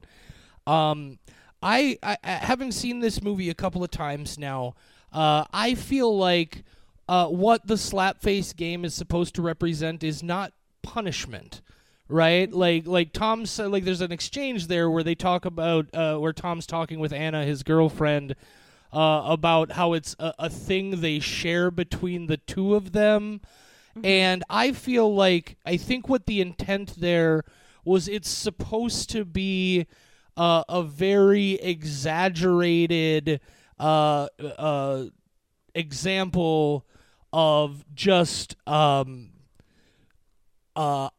Um, 0.66 1.20
I, 1.64 1.98
I, 2.04 2.18
I 2.24 2.30
having 2.32 2.72
seen 2.72 3.00
this 3.00 3.22
movie 3.22 3.50
a 3.50 3.56
couple 3.56 3.84
of 3.84 3.92
times 3.92 4.38
now, 4.38 4.76
uh, 5.12 5.46
I 5.54 5.76
feel 5.76 6.16
like 6.16 6.64
uh, 7.08 7.28
what 7.28 7.68
the 7.68 7.78
slap 7.78 8.22
face 8.22 8.54
game 8.54 8.86
is 8.86 8.94
supposed 8.94 9.36
to 9.36 9.42
represent 9.42 10.04
is 10.04 10.22
not 10.22 10.54
punishment 10.82 11.62
right? 12.10 12.52
Like 12.52 12.86
like 12.86 13.14
tom 13.14 13.46
said 13.46 13.72
like 13.72 13.84
there's 13.84 14.02
an 14.02 14.12
exchange 14.12 14.68
there 14.68 14.90
where 14.90 15.04
they 15.04 15.16
talk 15.16 15.46
about 15.46 15.88
uh 15.94 16.18
where 16.18 16.34
tom's 16.34 16.68
talking 16.68 17.00
with 17.00 17.14
anna 17.14 17.44
his 17.46 17.64
girlfriend 17.64 18.36
uh 18.92 19.24
about 19.26 19.72
how 19.72 19.94
it's 19.94 20.16
a, 20.20 20.34
a 20.40 20.50
thing 20.50 21.02
they 21.02 21.20
share 21.20 21.72
between 21.72 22.28
the 22.28 22.38
two 22.38 22.76
of 22.76 22.92
them. 22.92 23.42
And 24.04 24.44
i 24.50 24.72
feel 24.72 25.14
like 25.14 25.58
i 25.66 25.78
think 25.78 26.10
what 26.10 26.26
the 26.26 26.42
intent 26.42 26.96
there 27.00 27.44
was 27.86 28.08
it's 28.08 28.30
supposed 28.30 29.10
to 29.12 29.26
be 29.26 29.86
uh, 30.38 30.64
a 30.70 30.84
very 30.84 31.54
exaggerated 31.54 33.40
uh 33.80 34.28
uh 34.42 35.06
example 35.74 36.86
of 37.32 37.84
just 37.96 38.56
um 38.68 39.32
uh 40.76 41.10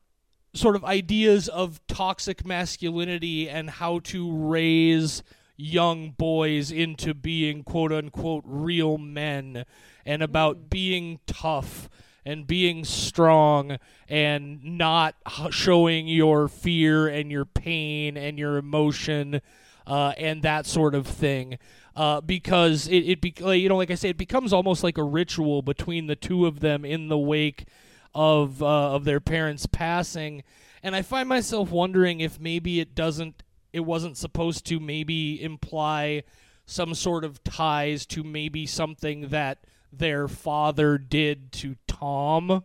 sort 0.55 0.77
of 0.77 0.85
ideas 0.85 1.49
of 1.49 1.85
toxic 1.89 2.47
masculinity 2.47 3.49
and 3.49 3.69
how 3.69 3.99
to 3.99 4.33
raise 4.33 5.23
young 5.57 6.11
boys 6.11 6.71
into 6.71 7.13
being 7.13 7.63
quote 7.65 7.93
unquote 7.93 8.45
real 8.47 8.99
men 8.99 9.65
and 10.07 10.23
about 10.23 10.71
being 10.71 11.19
tough 11.27 11.89
and 12.25 12.47
being 12.47 12.85
strong 12.85 13.79
and 14.09 14.65
not 14.65 15.15
showing 15.51 16.07
your 16.09 16.49
fear 16.49 17.07
and 17.07 17.31
your 17.31 17.45
pain 17.45 18.17
and 18.17 18.39
your 18.39 18.57
emotion 18.57 19.41
uh, 19.87 20.13
and 20.17 20.43
that 20.43 20.67
sort 20.67 20.95
of 20.95 21.07
thing. 21.07 21.59
Uh, 21.97 22.21
because 22.21 22.89
it, 22.89 22.99
it 22.99 23.21
be, 23.21 23.33
you 23.57 23.69
know 23.69 23.77
like 23.77 23.91
I 23.91 23.95
say 23.95 24.09
it 24.09 24.19
becomes 24.19 24.53
almost 24.53 24.83
like 24.83 24.99
a 24.99 25.05
ritual 25.05 25.63
between 25.63 26.09
the 26.09 26.17
two 26.17 26.45
of 26.47 26.59
them 26.59 26.85
in 26.85 27.09
the 27.09 27.19
wake 27.19 27.67
of 28.15 28.63
uh, 28.63 28.95
of 28.95 29.05
their 29.05 29.21
parents 29.21 29.67
passing. 29.67 30.43
And 30.83 30.97
I 30.97 31.03
find 31.03 31.29
myself 31.29 31.71
wondering 31.71 32.21
if 32.21 32.41
maybe 32.41 32.81
it 32.81 32.95
doesn't 32.95 33.43
it 33.73 33.81
wasn't 33.81 34.17
supposed 34.17 34.67
to 34.67 34.81
maybe 34.81 35.43
imply 35.43 36.23
some 36.67 36.95
sort 36.95 37.25
of 37.25 37.43
ties 37.45 38.07
to 38.07 38.25
maybe 38.25 38.67
something 38.67 39.29
that 39.29 39.59
their 39.99 40.29
father 40.29 40.99
did 40.99 41.53
to 41.53 41.77
Tom 41.87 42.65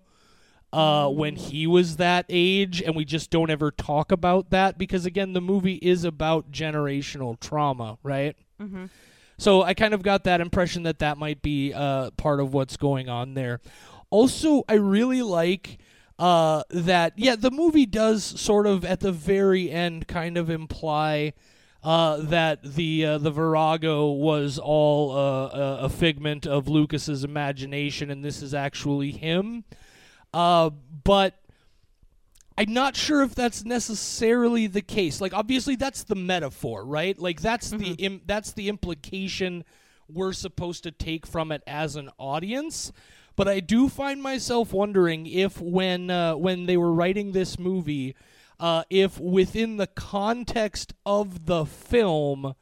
uh, 0.71 1.09
when 1.09 1.35
he 1.35 1.65
was 1.65 1.97
that 1.97 2.25
age, 2.29 2.81
and 2.81 2.95
we 2.95 3.05
just 3.05 3.29
don't 3.31 3.49
ever 3.49 3.71
talk 3.71 4.11
about 4.11 4.51
that 4.51 4.77
because 4.77 5.05
again, 5.05 5.33
the 5.33 5.41
movie 5.41 5.75
is 5.75 6.03
about 6.03 6.51
generational 6.51 7.39
trauma, 7.39 7.97
right? 8.03 8.35
Mm-hmm. 8.61 8.85
So 9.37 9.63
I 9.63 9.73
kind 9.73 9.93
of 9.93 10.03
got 10.03 10.25
that 10.25 10.41
impression 10.41 10.83
that 10.83 10.99
that 10.99 11.17
might 11.17 11.41
be 11.41 11.73
uh, 11.73 12.11
part 12.11 12.39
of 12.39 12.53
what's 12.53 12.77
going 12.77 13.09
on 13.09 13.33
there. 13.33 13.61
Also, 14.09 14.63
I 14.67 14.73
really 14.73 15.21
like 15.21 15.79
uh, 16.19 16.63
that. 16.69 17.13
Yeah, 17.15 17.35
the 17.35 17.51
movie 17.51 17.85
does 17.85 18.23
sort 18.23 18.67
of 18.67 18.83
at 18.83 18.99
the 18.99 19.13
very 19.13 19.71
end 19.71 20.07
kind 20.07 20.37
of 20.37 20.49
imply 20.49 21.33
uh, 21.83 22.17
that 22.17 22.61
the 22.63 23.05
uh, 23.05 23.17
the 23.17 23.31
Virago 23.31 24.11
was 24.11 24.59
all 24.59 25.11
uh, 25.11 25.47
a, 25.47 25.77
a 25.85 25.89
figment 25.89 26.45
of 26.45 26.67
Lucas's 26.67 27.23
imagination, 27.23 28.11
and 28.11 28.23
this 28.23 28.41
is 28.41 28.53
actually 28.53 29.11
him. 29.11 29.63
Uh, 30.33 30.69
but 31.03 31.35
I'm 32.57 32.73
not 32.73 32.97
sure 32.97 33.23
if 33.23 33.33
that's 33.33 33.63
necessarily 33.63 34.67
the 34.67 34.81
case. 34.81 35.21
Like, 35.21 35.33
obviously, 35.33 35.77
that's 35.77 36.03
the 36.03 36.15
metaphor, 36.15 36.85
right? 36.85 37.17
Like, 37.17 37.41
that's 37.41 37.69
the 37.69 37.91
Im- 37.93 38.21
that's 38.25 38.51
the 38.51 38.67
implication 38.67 39.63
we're 40.09 40.33
supposed 40.33 40.83
to 40.83 40.91
take 40.91 41.25
from 41.25 41.51
it 41.51 41.63
as 41.65 41.95
an 41.95 42.09
audience. 42.17 42.91
But 43.37 43.47
I 43.47 43.61
do 43.61 43.87
find 43.87 44.21
myself 44.21 44.73
wondering 44.73 45.25
if, 45.25 45.61
when 45.61 46.09
uh, 46.09 46.35
when 46.35 46.65
they 46.65 46.75
were 46.75 46.91
writing 46.91 47.31
this 47.31 47.57
movie, 47.57 48.15
uh, 48.59 48.83
if 48.89 49.19
within 49.19 49.77
the 49.77 49.87
context 49.87 50.93
of 51.05 51.45
the 51.45 51.65
film, 51.65 52.55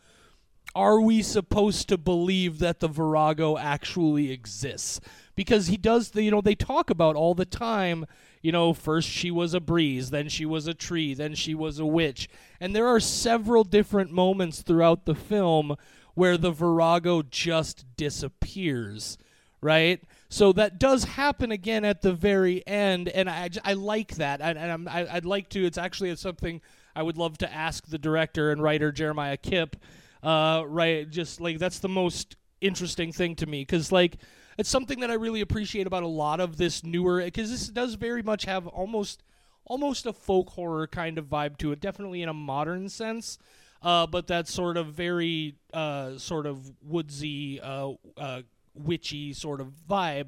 are 0.76 1.02
we 1.02 1.24
supposed 1.24 1.90
to 1.90 1.98
believe 1.98 2.60
that 2.60 2.80
the 2.80 2.88
Virago 2.88 3.58
actually 3.58 4.32
exists? 4.32 5.00
Because 5.36 5.68
he 5.68 5.78
does 5.78 6.12
the, 6.12 6.22
you 6.22 6.30
know, 6.30 6.42
they 6.42 6.56
talk 6.56 6.92
about 6.92 7.16
all 7.16 7.34
the 7.34 7.46
time, 7.46 8.06
you 8.44 8.52
know, 8.52 8.74
first 8.74 9.10
she 9.10 9.32
was 9.32 9.56
a 9.56 9.60
breeze, 9.60 10.12
then 10.12 10.30
she 10.30 10.46
was 10.46 10.68
a 10.68 10.76
tree, 10.76 11.16
then 11.16 11.34
she 11.34 11.56
was 11.56 11.80
a 11.80 11.86
witch. 11.86 12.30
And 12.60 12.76
there 12.76 12.88
are 12.88 13.00
several 13.00 13.64
different 13.64 14.12
moments 14.12 14.62
throughout 14.62 15.06
the 15.06 15.16
film 15.16 15.76
where 16.14 16.38
the 16.38 16.52
Virago 16.52 17.24
just 17.24 17.86
disappears, 17.96 19.18
right? 19.62 20.02
So 20.30 20.52
that 20.54 20.80
does 20.80 21.06
happen 21.06 21.52
again 21.52 21.86
at 21.86 22.02
the 22.02 22.14
very 22.14 22.66
end, 22.68 23.08
and 23.10 23.30
I, 23.30 23.50
I 23.64 23.74
like 23.74 24.16
that, 24.16 24.42
and, 24.42 24.58
and 24.58 24.90
I, 24.90 25.08
I'd 25.10 25.26
like 25.26 25.50
to. 25.50 25.66
It's 25.66 25.78
actually 25.78 26.10
it's 26.10 26.22
something 26.22 26.62
I 26.96 27.04
would 27.04 27.18
love 27.18 27.38
to 27.40 27.54
ask 27.54 27.86
the 27.88 27.98
director 27.98 28.52
and 28.52 28.62
writer 28.62 28.92
Jeremiah 28.92 29.38
Kipp. 29.38 29.78
Uh, 30.22 30.64
right, 30.68 31.10
just 31.10 31.40
like 31.40 31.60
that's 31.60 31.80
the 31.80 31.90
most 31.90 32.36
interesting 32.60 33.12
thing 33.12 33.36
to 33.36 33.46
me 33.46 33.62
because 33.62 33.92
like 33.92 34.18
it's 34.58 34.70
something 34.70 35.00
that 35.00 35.12
I 35.12 35.14
really 35.14 35.42
appreciate 35.42 35.86
about 35.86 36.04
a 36.04 36.08
lot 36.08 36.40
of 36.40 36.58
this 36.58 36.84
newer 36.84 37.24
because 37.24 37.52
this 37.52 37.68
does 37.68 37.94
very 37.94 38.24
much 38.24 38.46
have 38.46 38.68
almost 38.68 39.24
almost 39.66 40.06
a 40.06 40.14
folk 40.14 40.50
horror 40.50 40.88
kind 40.88 41.18
of 41.18 41.26
vibe 41.26 41.58
to 41.58 41.72
it, 41.72 41.80
definitely 41.80 42.22
in 42.22 42.30
a 42.30 42.34
modern 42.34 42.90
sense. 42.90 43.38
Uh, 43.82 44.08
but 44.08 44.28
that 44.28 44.48
sort 44.48 44.76
of 44.76 44.88
very 44.88 45.56
uh, 45.72 46.18
sort 46.18 46.48
of 46.48 46.72
woodsy, 46.82 47.62
uh, 47.62 47.92
uh, 48.18 48.42
witchy 48.78 49.34
sort 49.34 49.62
of 49.62 49.74
vibe. 49.90 50.28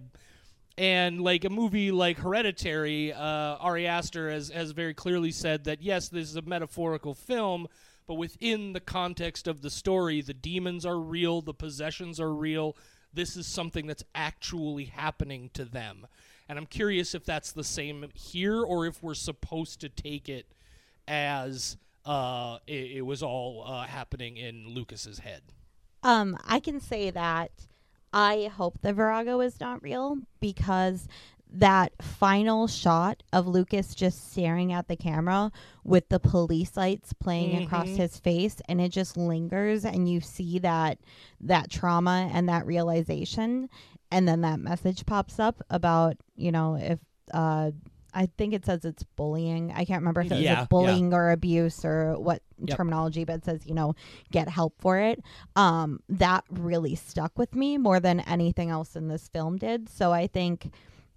And 0.77 1.22
like 1.22 1.44
a 1.44 1.50
movie 1.50 1.91
like 1.91 2.20
Hereditary, 2.20 3.12
uh, 3.12 3.20
Ari 3.58 3.86
Aster 3.86 4.29
has, 4.29 4.50
has 4.50 4.72
very 4.72 4.94
clearly 4.94 5.32
said 5.32 5.65
that 5.65 5.82
yes, 5.82 6.08
this 6.08 6.29
is 6.29 6.36
a 6.38 6.41
metaphorical 6.41 7.13
film, 7.13 7.68
but 8.08 8.13
within 8.13 8.74
the 8.74 8.79
context 8.79 9.48
of 9.48 9.62
the 9.62 9.70
story, 9.70 10.22
the 10.22 10.34
demons 10.34 10.86
are 10.86 11.00
real, 11.00 11.41
the 11.41 11.53
possessions 11.53 12.20
are 12.20 12.34
real. 12.34 12.77
This 13.13 13.36
is 13.36 13.46
something 13.46 13.88
that's 13.88 14.03
actually 14.15 14.86
happening 14.86 15.50
to 15.53 15.65
them. 15.65 16.08
And 16.48 16.58
I'm 16.58 16.65
curious 16.65 17.13
if 17.13 17.25
that's 17.25 17.51
the 17.51 17.63
same 17.63 18.06
here 18.13 18.63
or 18.63 18.88
if 18.88 19.03
we're 19.03 19.13
supposed 19.13 19.82
to 19.82 19.89
take 19.89 20.29
it 20.29 20.48
as 21.08 21.77
uh, 22.06 22.58
it, 22.65 22.91
it 22.98 23.01
was 23.01 23.22
all 23.22 23.63
uh, 23.65 23.84
happening 23.86 24.38
in 24.38 24.68
Lucas's 24.70 25.20
head. 25.20 25.41
Um, 26.01 26.38
I 26.48 26.60
can 26.60 26.79
say 26.79 27.10
that 27.12 27.51
I 28.13 28.50
hope 28.56 28.82
the 28.82 28.94
Virago 28.94 29.39
is 29.42 29.60
not 29.60 29.84
real 29.84 30.18
because 30.39 31.08
that 31.51 31.92
final 32.01 32.68
shot 32.68 33.24
of 33.34 33.48
Lucas 33.48 33.96
just 33.96 34.32
staring 34.32 34.72
at 34.72 34.88
the 34.88 34.96
camera 34.96 35.51
with 35.84 36.08
the 36.10 36.20
police 36.20 36.78
lights 36.78 37.12
playing 37.13 37.56
across 37.63 37.88
Mhm. 37.89 37.98
his 37.98 38.20
face 38.20 38.62
and 38.70 38.80
it 38.80 38.89
just 38.92 39.18
lingers 39.18 39.84
and 39.84 40.08
you 40.08 40.22
see 40.22 40.60
that 40.60 41.00
that 41.42 41.72
trauma 41.72 42.30
and 42.32 42.48
that 42.50 42.68
realization 42.68 43.68
and 44.12 44.28
then 44.28 44.42
that 44.42 44.60
message 44.60 45.06
pops 45.08 45.39
up 45.39 45.62
about, 45.72 46.18
you 46.36 46.51
know, 46.51 46.75
if 46.75 47.00
uh 47.34 47.72
I 48.13 48.28
think 48.38 48.54
it 48.54 48.66
says 48.66 48.86
it's 48.86 49.04
bullying. 49.04 49.72
I 49.72 49.86
can't 49.86 50.01
remember 50.01 50.22
if 50.22 50.32
it 50.32 50.36
was 50.36 50.44
Yeah, 50.44 50.51
yeah. 50.54 50.60
like 50.62 50.70
bullying 50.70 51.13
or 51.13 51.32
abuse 51.32 51.84
or 51.86 52.18
what 52.20 52.42
Yep. 52.66 52.75
terminology, 52.78 53.24
but 53.24 53.38
it 53.38 53.46
says, 53.46 53.66
you 53.66 53.74
know, 53.74 53.96
get 54.32 54.50
help 54.50 54.74
for 54.80 54.98
it. 55.00 55.24
Um, 55.56 56.01
that 56.10 56.44
really 56.50 56.96
stuck 56.96 57.38
with 57.38 57.56
me 57.56 57.78
more 57.78 58.00
than 58.01 58.20
anything 58.22 58.70
else 58.70 58.96
in 58.98 59.08
this 59.08 59.30
film 59.30 59.58
did. 59.58 59.88
So 59.88 60.12
I 60.12 60.28
think 60.28 60.72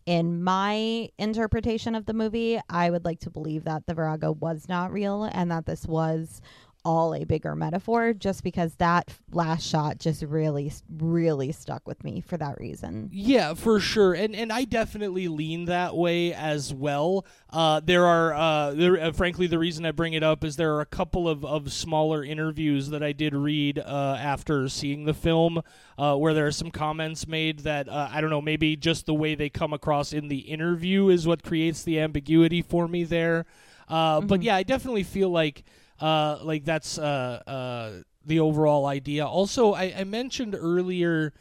in 0.06 0.42
my 0.44 1.08
interpretation 1.18 1.94
of 1.94 2.06
the 2.06 2.12
movie, 2.12 2.60
I 2.68 2.90
would 2.90 3.04
like 3.04 3.20
to 3.20 3.30
believe 3.30 3.64
that 3.64 3.86
the 3.86 3.94
Virago 3.94 4.32
was 4.32 4.68
not 4.68 4.92
real 4.92 5.24
and 5.24 5.50
that 5.50 5.66
this 5.66 5.86
was 5.86 6.40
all 6.84 7.14
a 7.14 7.24
bigger 7.24 7.54
metaphor 7.54 8.12
just 8.12 8.42
because 8.42 8.74
that 8.76 9.08
last 9.32 9.64
shot 9.64 9.98
just 9.98 10.22
really 10.22 10.72
really 10.98 11.52
stuck 11.52 11.86
with 11.86 12.02
me 12.04 12.20
for 12.20 12.36
that 12.36 12.58
reason. 12.58 13.08
Yeah, 13.12 13.54
for 13.54 13.80
sure, 13.80 14.14
and 14.14 14.34
and 14.34 14.52
I 14.52 14.64
definitely 14.64 15.28
lean 15.28 15.66
that 15.66 15.96
way 15.96 16.32
as 16.34 16.74
well. 16.74 17.24
Uh, 17.50 17.80
there 17.84 18.06
are, 18.06 18.32
uh, 18.32 18.70
there, 18.72 18.98
uh, 18.98 19.12
frankly, 19.12 19.46
the 19.46 19.58
reason 19.58 19.84
I 19.84 19.92
bring 19.92 20.14
it 20.14 20.22
up 20.22 20.42
is 20.42 20.56
there 20.56 20.74
are 20.74 20.80
a 20.80 20.86
couple 20.86 21.28
of, 21.28 21.44
of 21.44 21.70
smaller 21.70 22.24
interviews 22.24 22.88
that 22.88 23.02
I 23.02 23.12
did 23.12 23.34
read 23.34 23.78
uh, 23.78 24.16
after 24.18 24.68
seeing 24.68 25.04
the 25.04 25.12
film, 25.12 25.62
uh, 25.98 26.16
where 26.16 26.32
there 26.32 26.46
are 26.46 26.52
some 26.52 26.70
comments 26.70 27.28
made 27.28 27.60
that 27.60 27.88
uh, 27.88 28.08
I 28.10 28.20
don't 28.20 28.30
know, 28.30 28.40
maybe 28.40 28.74
just 28.76 29.06
the 29.06 29.14
way 29.14 29.34
they 29.34 29.50
come 29.50 29.72
across 29.72 30.12
in 30.12 30.28
the 30.28 30.38
interview 30.38 31.10
is 31.10 31.26
what 31.26 31.42
creates 31.42 31.82
the 31.82 32.00
ambiguity 32.00 32.62
for 32.62 32.88
me 32.88 33.04
there. 33.04 33.44
Uh, 33.88 34.20
But 34.22 34.42
yeah, 34.42 34.56
I 34.56 34.62
definitely 34.62 35.02
feel 35.02 35.28
like 35.28 35.64
uh, 36.00 36.38
like 36.42 36.64
that's 36.64 36.98
uh, 36.98 37.42
uh, 37.46 38.02
the 38.24 38.40
overall 38.40 38.86
idea. 38.86 39.26
Also, 39.26 39.72
I, 39.72 39.94
I 39.98 40.04
mentioned 40.04 40.56
earlier 40.58 41.32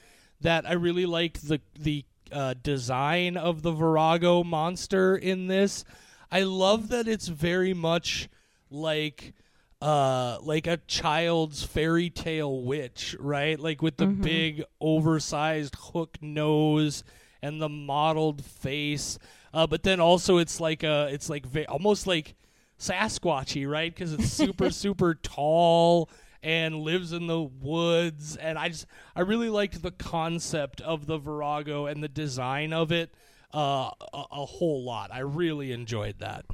that 0.42 0.68
I 0.68 0.74
really 0.74 1.06
liked 1.06 1.48
the 1.48 1.62
the 1.80 2.06
uh, 2.32 2.54
design 2.64 3.38
of 3.38 3.62
the 3.62 3.72
Virago 3.72 4.44
monster 4.44 5.16
in 5.16 5.48
this. 5.48 5.84
I 6.32 6.44
love 6.44 6.88
that 6.90 7.08
it's 7.08 7.28
very 7.28 7.74
much 7.74 8.30
like 8.70 9.34
uh 9.82 10.38
like 10.44 10.68
a 10.68 10.78
child's 10.88 11.64
fairy 11.64 12.10
tale 12.10 12.62
witch, 12.62 13.16
right? 13.20 13.60
Like 13.60 13.82
with 13.82 13.98
the 13.98 14.06
Mhm. 14.06 14.22
big 14.22 14.64
oversized 14.80 15.76
hook 15.76 16.18
nose 16.22 17.04
and 17.42 17.60
the 17.62 17.68
mottled 17.70 18.46
face. 18.46 19.18
Uh, 19.54 19.66
but 19.68 19.84
then 19.84 20.00
also 20.00 20.38
it's 20.38 20.60
like 20.60 20.84
a 20.84 21.10
it's 21.12 21.30
like 21.30 21.46
va- 21.46 21.68
almost 21.68 22.06
like 22.08 22.36
Sasquatchy, 22.82 23.70
right? 23.70 23.94
Because 23.94 24.14
it's 24.14 24.28
super 24.32 24.72
super 24.72 25.14
tall 25.16 26.10
and 26.44 26.80
lives 26.80 27.14
in 27.14 27.28
the 27.28 27.40
woods 27.40 28.36
and 28.36 28.58
I 28.58 28.70
just 28.70 28.88
I 29.16 29.22
really 29.22 29.50
liked 29.50 29.82
the 29.84 29.92
concept 29.92 30.82
of 30.82 31.06
the 31.06 31.20
Virago 31.20 31.86
and 31.86 32.04
the 32.04 32.10
design 32.10 32.74
of 32.74 32.92
it 32.92 33.14
uh, 33.54 33.92
a, 34.14 34.24
a 34.32 34.46
whole 34.46 34.84
lot. 34.84 35.12
I 35.14 35.20
really 35.20 35.72
enjoyed 35.72 36.16
that. 36.20 36.46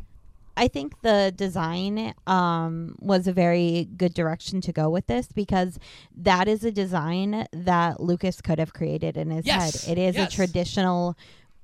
I 0.57 0.67
think 0.67 0.99
the 1.03 1.31
design 1.35 2.15
um, 2.25 2.95
was 2.99 3.27
a 3.27 3.31
very 3.31 3.87
good 3.95 4.15
direction 4.15 4.59
to 4.61 4.73
go 4.73 4.89
with 4.89 5.05
this 5.05 5.27
because 5.27 5.77
that 6.17 6.47
is 6.47 6.63
a 6.65 6.71
design 6.71 7.45
that 7.53 8.01
Lucas 8.01 8.41
could 8.41 8.57
have 8.57 8.73
created 8.73 9.17
in 9.17 9.29
his 9.29 9.45
Yes, 9.45 9.85
head. 9.85 9.97
It 9.97 10.01
is 10.01 10.15
yes. 10.15 10.33
a 10.33 10.35
traditional 10.35 11.15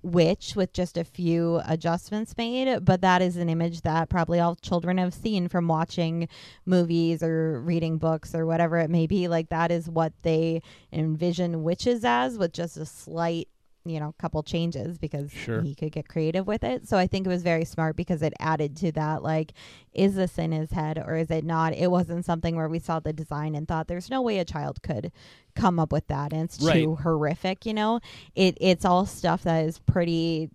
witch 0.04 0.56
with 0.56 0.74
just 0.74 0.98
a 0.98 1.04
few 1.04 1.62
adjustments 1.66 2.36
made, 2.38 2.84
but 2.86 3.02
that 3.02 3.22
is 3.22 3.38
an 3.38 3.50
image 3.50 3.82
that 3.82 4.10
probably 4.10 4.40
all 4.40 4.56
children 4.56 4.98
have 4.98 5.14
seen 5.14 5.48
from 5.48 5.68
watching 5.68 6.28
movies 6.66 7.24
or 7.24 7.62
reading 7.62 7.98
books 7.98 8.36
or 8.36 8.46
whatever 8.46 8.78
it 8.78 8.90
may 8.90 9.08
be. 9.08 9.28
Like 9.28 9.50
that 9.50 9.72
is 9.72 9.90
what 9.90 10.14
they 10.22 10.62
envision 10.92 11.64
witches 11.64 12.04
as 12.04 12.38
with 12.38 12.54
just 12.54 12.78
a 12.78 12.86
slight 12.86 13.48
you 13.86 14.00
know, 14.00 14.14
couple 14.18 14.42
changes 14.44 14.98
because 14.98 15.32
Sure. 15.32 15.62
he 15.62 15.76
could 15.76 15.92
get 15.92 16.08
creative 16.08 16.48
with 16.48 16.64
it. 16.64 16.88
So 16.88 16.98
I 16.98 17.06
think 17.08 17.26
it 17.26 17.30
was 17.30 17.44
very 17.44 17.66
smart 17.66 17.96
because 17.96 18.22
it 18.22 18.34
added 18.40 18.78
to 18.78 18.92
that 18.94 19.24
like 19.24 19.52
is 19.94 20.16
this 20.16 20.38
in 20.38 20.52
his 20.54 20.72
head 20.72 20.98
or 20.98 21.18
is 21.18 21.30
it 21.30 21.44
not? 21.44 21.74
It 21.74 21.92
wasn't 21.92 22.24
something 22.26 22.56
where 22.56 22.70
we 22.70 22.80
saw 22.80 23.00
the 23.00 23.12
design 23.14 23.56
and 23.56 23.68
thought 23.68 23.88
there's 23.88 24.10
no 24.10 24.22
way 24.22 24.40
a 24.40 24.46
child 24.46 24.82
could 24.84 25.12
come 25.56 25.80
up 25.80 25.92
with 25.92 26.08
that 26.08 26.32
and 26.32 26.44
it's 26.44 26.62
Right. 26.64 26.84
too 26.84 26.96
horrific, 26.96 27.66
you 27.66 27.74
know. 27.74 28.00
It 28.36 28.58
it's 28.62 28.86
all 28.86 29.06
stuff 29.06 29.44
that 29.44 29.66
is 29.66 29.80
pretty 29.80 30.50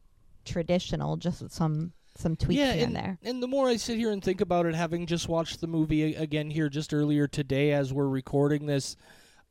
traditional 0.44 1.16
just 1.16 1.42
with 1.42 1.52
some 1.52 1.92
some 2.16 2.34
tweaks 2.34 2.58
yeah, 2.58 2.72
here 2.72 2.86
and, 2.86 2.96
and 2.96 2.96
there. 2.96 3.18
and 3.22 3.42
the 3.42 3.46
more 3.46 3.68
I 3.68 3.76
sit 3.76 3.96
here 3.96 4.10
and 4.10 4.24
think 4.24 4.40
about 4.40 4.66
it, 4.66 4.74
having 4.74 5.06
just 5.06 5.28
watched 5.28 5.60
the 5.60 5.68
movie 5.68 6.14
again 6.16 6.50
here 6.50 6.68
just 6.68 6.92
earlier 6.92 7.28
today 7.28 7.70
as 7.72 7.92
we're 7.92 8.08
recording 8.08 8.66
this, 8.66 8.96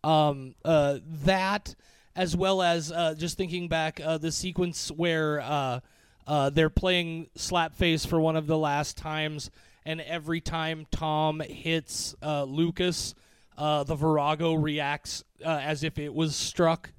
um, 0.04 0.54
uh, 0.66 0.98
that 1.24 1.74
as 2.18 2.36
well 2.36 2.62
as 2.62 2.92
uh, 2.92 3.14
just 3.18 3.38
thinking 3.38 3.68
back 3.70 4.02
uh, 4.04 4.18
the 4.18 4.32
sequence 4.32 4.90
where 4.92 5.40
uh, 5.40 5.80
uh, 6.26 6.50
they're 6.50 6.70
playing 6.70 7.30
Slapface 7.38 8.06
for 8.06 8.20
one 8.20 8.36
of 8.36 8.48
the 8.48 8.58
last 8.58 8.98
times, 8.98 9.50
and 9.86 10.02
every 10.02 10.42
time 10.42 10.86
Tom 10.92 11.40
hits 11.40 12.16
uh, 12.22 12.44
Lucas, 12.44 13.14
uh, 13.58 13.84
the 13.84 13.96
Virago 13.96 14.54
reacts 14.56 15.24
uh, 15.46 15.50
as 15.50 15.84
if 15.84 15.98
it 15.98 16.14
was 16.14 16.36
struck 16.36 16.92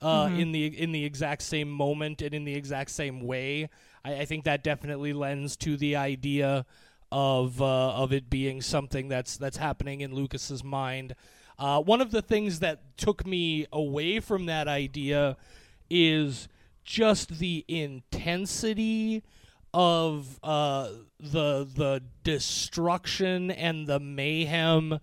uh, 0.00 0.26
Mhm. 0.28 0.38
in 0.38 0.52
the 0.52 0.66
in 0.66 0.92
the 0.92 1.04
exact 1.04 1.42
same 1.42 1.68
moment 1.68 2.22
and 2.22 2.32
in 2.32 2.44
the 2.44 2.54
exact 2.54 2.90
same 2.90 3.20
way. 3.26 3.68
I, 4.04 4.20
I 4.20 4.24
think 4.26 4.44
that 4.44 4.62
definitely 4.62 5.12
lends 5.12 5.56
to 5.56 5.76
the 5.76 5.96
idea 5.96 6.64
of 7.10 7.60
uh, 7.60 7.94
of 7.94 8.12
it 8.12 8.30
being 8.30 8.60
something 8.60 9.08
that's 9.08 9.36
that's 9.38 9.56
happening 9.56 10.02
in 10.02 10.14
Lucas's 10.14 10.62
mind. 10.62 11.14
Uh, 11.58 11.80
one 11.82 12.00
of 12.00 12.10
the 12.10 12.22
things 12.22 12.60
that 12.60 12.96
took 12.96 13.26
me 13.26 13.66
away 13.72 14.20
from 14.20 14.46
that 14.46 14.68
idea 14.68 15.36
is 15.90 16.48
just 16.84 17.38
the 17.38 17.64
intensity 17.68 19.22
of 19.74 20.38
uh, 20.42 20.88
the 21.20 21.68
the 21.74 22.02
destruction 22.24 23.50
and 23.50 23.86
the 23.86 23.98
mayhem 24.00 24.98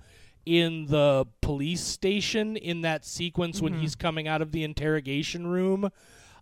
in 0.45 0.85
the 0.87 1.25
police 1.41 1.81
station 1.81 2.55
in 2.57 2.81
that 2.81 3.03
sequence 3.05 3.61
when 3.61 3.73
Mhm. 3.73 3.79
he's 3.81 3.95
coming 3.95 4.27
out 4.27 4.41
of 4.41 4.51
the 4.51 4.63
interrogation 4.63 5.47
room. 5.47 5.89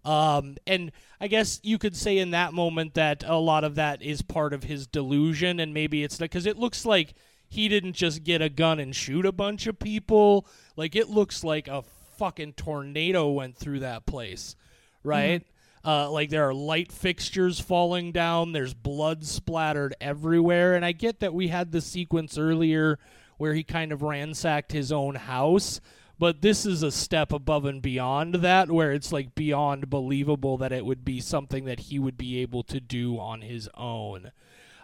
Um, 0.05 0.57
and 0.67 0.91
I 1.21 1.27
guess 1.27 1.61
you 1.63 1.77
could 1.77 1.95
say 1.95 2.17
in 2.17 2.31
that 2.31 2.53
moment 2.53 2.93
that 2.95 3.23
a 3.25 3.37
lot 3.37 3.63
of 3.63 3.75
that 3.75 4.01
is 4.01 4.21
part 4.21 4.53
of 4.53 4.63
his 4.63 4.85
delusion, 4.87 5.59
and 5.59 5.73
maybe 5.73 6.03
it's 6.03 6.17
because 6.17 6.45
it 6.45 6.57
looks 6.57 6.85
like 6.85 7.13
he 7.53 7.67
didn't 7.69 7.93
just 7.93 8.23
get 8.23 8.41
a 8.41 8.49
gun 8.49 8.79
and 8.79 8.95
shoot 8.95 9.25
a 9.25 9.31
bunch 9.31 9.67
of 9.67 9.77
people. 9.77 10.47
Like 10.75 10.95
it 10.95 11.09
looks 11.09 11.43
like 11.43 11.67
a 11.67 11.83
fucking 12.17 12.53
tornado 12.53 13.29
went 13.29 13.57
through 13.57 13.79
that 13.79 14.05
place, 14.05 14.55
right? 15.03 15.45
Uh, 15.85 16.09
like 16.09 16.29
there 16.29 16.47
are 16.47 16.53
light 16.53 16.91
fixtures 16.91 17.59
falling 17.59 18.11
down. 18.11 18.53
There's 18.53 18.73
blood 18.73 19.23
splattered 19.25 19.93
everywhere, 20.01 20.75
and 20.75 20.83
I 20.83 20.93
get 20.93 21.19
that 21.19 21.33
we 21.33 21.49
had 21.49 21.71
the 21.71 21.81
sequence 21.81 22.37
earlier 22.37 22.97
where 23.37 23.53
he 23.53 23.63
kind 23.63 23.91
of 23.91 24.01
ransacked 24.01 24.71
his 24.71 24.91
own 24.91 25.15
house. 25.15 25.79
But 26.17 26.41
this 26.41 26.65
is 26.65 26.83
a 26.83 26.91
step 26.91 27.31
above 27.33 27.65
and 27.65 27.81
beyond 27.81 28.35
that, 28.35 28.71
where 28.71 28.93
it's 28.93 29.11
like 29.11 29.35
beyond 29.35 29.89
believable 29.89 30.57
that 30.57 30.71
it 30.71 30.85
would 30.85 31.03
be 31.03 31.19
something 31.19 31.65
that 31.65 31.81
he 31.81 31.99
would 31.99 32.17
be 32.17 32.39
able 32.39 32.63
to 32.63 32.79
do 32.79 33.19
on 33.19 33.41
his 33.41 33.69
own. 33.75 34.31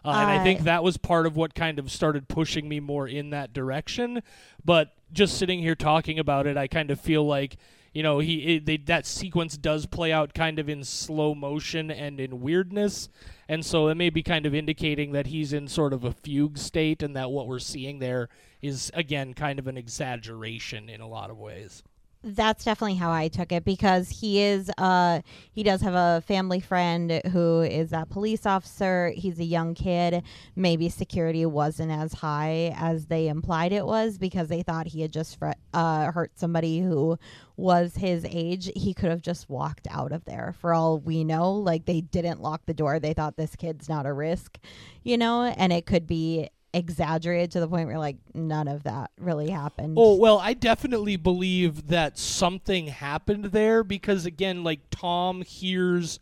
Uh, 0.03 0.09
and 0.11 0.29
I 0.29 0.43
think 0.43 0.61
that 0.61 0.83
was 0.83 0.97
part 0.97 1.25
of 1.25 1.35
what 1.35 1.53
kind 1.53 1.79
of 1.79 1.91
started 1.91 2.27
pushing 2.27 2.69
me 2.69 2.79
more 2.79 3.07
in 3.07 3.31
that 3.31 3.53
direction. 3.53 4.21
But 4.63 4.93
just 5.11 5.37
sitting 5.37 5.59
here 5.59 5.75
talking 5.75 6.19
about 6.19 6.47
it, 6.47 6.57
I 6.57 6.67
kind 6.67 6.91
of 6.91 6.99
feel 6.99 7.25
like 7.25 7.57
you 7.93 8.03
know 8.03 8.19
he 8.19 8.55
it, 8.55 8.65
they, 8.65 8.77
that 8.77 9.05
sequence 9.05 9.57
does 9.57 9.85
play 9.85 10.11
out 10.11 10.33
kind 10.33 10.59
of 10.59 10.69
in 10.69 10.83
slow 10.83 11.33
motion 11.33 11.89
and 11.91 12.19
in 12.19 12.41
weirdness, 12.41 13.09
and 13.47 13.65
so 13.65 13.87
it 13.87 13.95
may 13.95 14.09
be 14.09 14.23
kind 14.23 14.45
of 14.45 14.53
indicating 14.53 15.11
that 15.13 15.27
he's 15.27 15.53
in 15.53 15.67
sort 15.67 15.93
of 15.93 16.03
a 16.03 16.11
fugue 16.11 16.57
state, 16.57 17.01
and 17.01 17.15
that 17.15 17.31
what 17.31 17.47
we're 17.47 17.59
seeing 17.59 17.99
there 17.99 18.29
is 18.61 18.91
again 18.93 19.33
kind 19.33 19.59
of 19.59 19.67
an 19.67 19.77
exaggeration 19.77 20.89
in 20.89 21.01
a 21.01 21.07
lot 21.07 21.29
of 21.29 21.37
ways. 21.37 21.83
That's 22.21 22.65
definitely 22.65 22.95
how 22.97 23.11
I 23.11 23.29
took 23.29 23.53
it 23.53 23.63
because 23.63 24.09
he 24.09 24.41
is 24.41 24.69
uh 24.77 25.21
he 25.53 25.63
does 25.63 25.79
have 25.81 25.93
a 25.93 26.21
family 26.27 26.59
friend 26.59 27.21
who 27.31 27.61
is 27.61 27.93
a 27.93 28.05
police 28.09 28.45
officer. 28.45 29.13
He's 29.15 29.39
a 29.39 29.45
young 29.45 29.73
kid. 29.73 30.23
Maybe 30.53 30.89
security 30.89 31.45
wasn't 31.45 31.93
as 31.93 32.11
high 32.11 32.75
as 32.75 33.05
they 33.05 33.29
implied 33.29 33.71
it 33.71 33.85
was 33.85 34.17
because 34.17 34.49
they 34.49 34.63
thought 34.63 34.87
he 34.87 35.01
had 35.01 35.13
just 35.13 35.39
fr- 35.39 35.51
uh 35.73 36.11
hurt 36.11 36.37
somebody 36.37 36.81
who 36.81 37.17
was 37.55 37.95
his 37.95 38.25
age. 38.29 38.69
He 38.75 38.93
could 38.93 39.11
have 39.11 39.21
just 39.21 39.49
walked 39.49 39.87
out 39.89 40.11
of 40.11 40.25
there 40.25 40.53
for 40.59 40.73
all 40.73 40.99
we 40.99 41.23
know. 41.23 41.53
Like 41.53 41.85
they 41.85 42.01
didn't 42.01 42.41
lock 42.41 42.65
the 42.65 42.73
door. 42.73 42.99
They 42.99 43.13
thought 43.13 43.37
this 43.37 43.55
kid's 43.55 43.87
not 43.87 44.05
a 44.05 44.11
risk, 44.11 44.59
you 45.03 45.17
know, 45.17 45.43
and 45.43 45.71
it 45.71 45.85
could 45.85 46.05
be 46.05 46.49
exaggerated 46.73 47.51
to 47.51 47.59
the 47.59 47.67
point 47.67 47.87
where 47.87 47.97
like 47.97 48.17
none 48.33 48.67
of 48.67 48.83
that 48.83 49.11
really 49.19 49.49
happened. 49.49 49.95
Oh 49.97 50.15
well, 50.15 50.39
I 50.39 50.53
definitely 50.53 51.15
believe 51.15 51.87
that 51.87 52.17
something 52.17 52.87
happened 52.87 53.45
there 53.45 53.83
because 53.83 54.25
again, 54.25 54.63
like 54.63 54.79
Tom 54.91 55.41
hears 55.41 56.19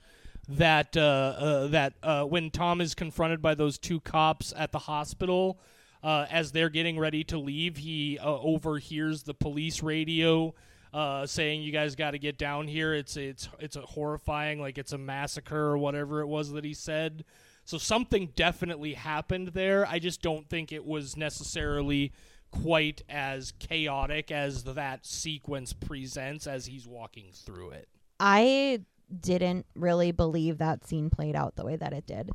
that 0.50 0.96
uh, 0.96 1.02
uh, 1.02 1.68
that 1.68 1.94
uh, 2.02 2.24
when 2.24 2.50
Tom 2.50 2.82
is 2.82 2.96
confronted 2.96 3.42
by 3.42 3.56
those 3.56 3.78
two 3.78 4.00
cops 4.00 4.54
at 4.56 4.72
the 4.72 4.80
hospital 4.80 5.60
uh, 6.04 6.26
as 6.30 6.52
they're 6.52 6.70
getting 6.70 6.98
ready 6.98 7.24
to 7.26 7.38
leave, 7.38 7.78
he 7.78 8.18
uh, 8.20 8.40
overhears 8.40 9.24
the 9.24 9.34
police 9.34 9.84
radio 9.84 10.54
uh, 10.94 11.26
saying, 11.26 11.62
"You 11.62 11.72
guys 11.72 11.96
got 11.96 12.12
to 12.12 12.20
get 12.20 12.38
down 12.38 12.68
here. 12.68 12.94
It's 12.94 13.18
it's 13.18 13.50
it's 13.60 13.76
a 13.76 13.82
horrifying, 13.82 14.62
like 14.62 14.78
it's 14.78 14.94
a 14.94 14.98
massacre 14.98 15.58
or 15.58 15.78
whatever 15.78 16.22
it 16.22 16.28
was 16.28 16.52
that 16.52 16.64
he 16.64 16.74
said." 16.74 17.26
So 17.68 17.78
something 17.78 18.32
definitely 18.34 18.94
happened 18.94 19.50
there. 19.50 19.86
I 19.86 20.00
just 20.00 20.22
don't 20.22 20.48
think 20.48 20.72
it 20.72 20.86
was 20.86 21.18
necessarily 21.18 22.14
quite 22.50 23.02
as 23.10 23.52
chaotic 23.60 24.32
as 24.32 24.64
that 24.64 25.06
sequence 25.06 25.74
presents 25.74 26.48
as 26.48 26.68
he's 26.68 26.88
walking 26.88 27.26
through 27.34 27.72
it. 27.72 27.90
I 28.22 28.80
didn't 29.20 29.66
really 29.76 30.14
believe 30.14 30.60
that 30.60 30.88
scene 30.88 31.10
played 31.10 31.36
out 31.36 31.58
the 31.58 31.66
way 31.66 31.76
that 31.76 31.92
it 31.92 32.08
did 32.08 32.30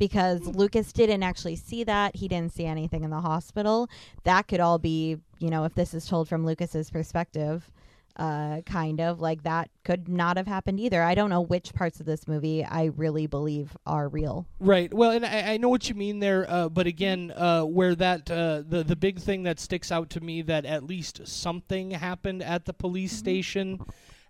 because 0.00 0.40
hmm. 0.40 0.50
Lucas 0.50 0.92
didn't 0.92 1.22
actually 1.22 1.54
see 1.54 1.84
that. 1.84 2.16
He 2.16 2.26
didn't 2.26 2.52
see 2.52 2.66
anything 2.66 3.04
in 3.04 3.10
the 3.10 3.20
hospital. 3.20 3.88
That 4.24 4.48
could 4.48 4.58
all 4.58 4.80
be, 4.80 5.18
you 5.38 5.50
know, 5.50 5.62
if 5.62 5.76
this 5.76 5.94
is 5.94 6.04
told 6.04 6.28
from 6.28 6.44
Lucas's 6.44 6.90
perspective, 6.90 7.70
uh, 8.16 8.60
kind 8.62 9.00
of 9.00 9.20
like 9.20 9.42
that 9.42 9.70
could 9.84 10.08
not 10.08 10.36
have 10.36 10.46
happened 10.46 10.78
either. 10.80 11.02
I 11.02 11.14
don't 11.14 11.30
know 11.30 11.40
which 11.40 11.74
parts 11.74 12.00
of 12.00 12.06
this 12.06 12.28
movie 12.28 12.64
I 12.64 12.84
really 12.84 13.26
believe 13.26 13.76
are 13.86 14.08
real. 14.08 14.46
Right. 14.60 14.92
Well, 14.92 15.10
and 15.10 15.24
I, 15.24 15.54
I 15.54 15.56
know 15.56 15.68
what 15.68 15.88
you 15.88 15.94
mean 15.94 16.20
there, 16.20 16.48
uh, 16.48 16.68
but 16.68 16.86
again, 16.86 17.32
uh, 17.34 17.62
where 17.62 17.94
that 17.96 18.30
uh, 18.30 18.62
the 18.66 18.84
the 18.84 18.96
big 18.96 19.18
thing 19.18 19.42
that 19.44 19.58
sticks 19.58 19.90
out 19.90 20.10
to 20.10 20.20
me 20.20 20.42
that 20.42 20.64
at 20.64 20.84
least 20.84 21.26
something 21.26 21.90
happened 21.92 22.42
at 22.42 22.64
the 22.64 22.72
police 22.72 23.12
Mm-hmm. 23.14 23.18
station 23.18 23.80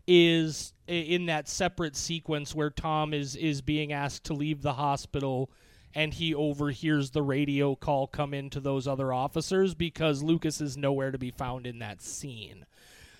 is 0.07 0.73
in 0.87 1.27
that 1.27 1.49
separate 1.49 1.97
sequence 1.97 2.55
where 2.55 2.71
Tom 2.71 3.15
is 3.15 3.37
is 3.37 3.63
being 3.63 3.93
asked 3.93 4.25
to 4.25 4.35
leave 4.35 4.63
the 4.63 4.75
hospital 4.75 5.51
and 5.95 6.13
he 6.13 6.35
overhears 6.35 7.11
the 7.11 7.23
radio 7.23 7.75
call 7.75 8.07
come 8.07 8.35
in 8.35 8.51
to 8.51 8.61
those 8.61 8.87
other 8.87 9.13
officers 9.13 9.75
because 9.75 10.23
Lucas 10.23 10.61
is 10.61 10.77
nowhere 10.77 11.11
to 11.11 11.19
be 11.19 11.31
found 11.31 11.67
in 11.67 11.79
that 11.79 12.03
scene. 12.03 12.67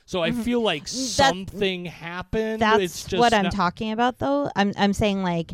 So 0.07 0.23
I 0.23 0.33
feel 0.33 0.61
like 0.61 0.87
something 0.87 1.87
happened. 1.87 2.61
Mm-hmm. 2.61 2.79
That's 2.79 2.83
it's 2.83 3.05
just 3.05 3.19
what 3.19 3.33
I'm 3.33 3.45
not- 3.45 3.53
talking 3.53 3.93
about, 3.93 4.19
though. 4.19 4.51
I'm 4.55 4.73
I'm 4.77 4.93
saying 4.93 5.23
like 5.23 5.53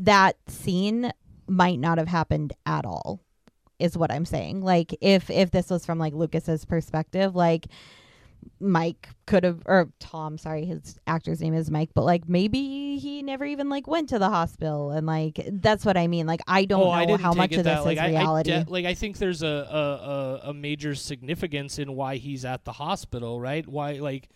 that 0.00 0.36
scene 0.48 1.12
might 1.46 1.78
not 1.78 1.98
have 1.98 2.08
happened 2.08 2.52
at 2.66 2.84
all. 2.84 3.20
Is 3.78 3.96
what 3.96 4.12
I'm 4.12 4.24
saying. 4.24 4.60
Like 4.60 4.96
if 5.00 5.30
if 5.30 5.50
this 5.50 5.70
was 5.70 5.84
from 5.86 5.98
like 5.98 6.14
Lucas's 6.14 6.64
perspective, 6.64 7.34
like 7.34 7.66
Mike 8.60 9.08
could 9.26 9.44
have 9.44 9.62
or 9.66 9.88
Tom, 9.98 10.38
sorry, 10.38 10.64
his 10.64 10.98
actor's 11.06 11.40
name 11.40 11.54
is 11.54 11.70
Mike, 11.70 11.90
but 11.94 12.04
like 12.04 12.28
maybe 12.28 12.98
he 12.98 13.22
never 13.22 13.44
even 13.44 13.68
like 13.68 13.86
went 13.86 14.08
to 14.10 14.18
the 14.18 14.28
hospital 14.28 14.90
and 14.90 15.06
like 15.06 15.40
that's 15.52 15.84
what 15.84 15.96
I 15.96 16.06
mean. 16.06 16.26
Like 16.26 16.40
I 16.46 16.64
don't 16.64 16.82
oh, 16.82 17.04
know 17.04 17.14
I 17.14 17.16
how 17.18 17.32
much 17.32 17.52
of 17.52 17.64
this 17.64 17.74
that, 17.74 17.84
like, 17.84 17.96
is 17.98 18.02
I- 18.02 18.06
I 18.06 18.08
reality. 18.10 18.50
de- 18.50 18.64
like 18.68 18.84
I 18.84 18.94
think 18.94 19.18
there's 19.18 19.42
a, 19.42 19.46
a, 19.46 20.46
a, 20.46 20.50
a 20.50 20.54
major 20.54 20.94
significance 20.94 21.78
in 21.78 21.94
why 21.94 22.16
he's 22.16 22.44
at 22.44 22.64
the 22.64 22.72
hospital, 22.72 23.40
right? 23.40 23.66
Why 23.66 23.92
like 23.94 24.28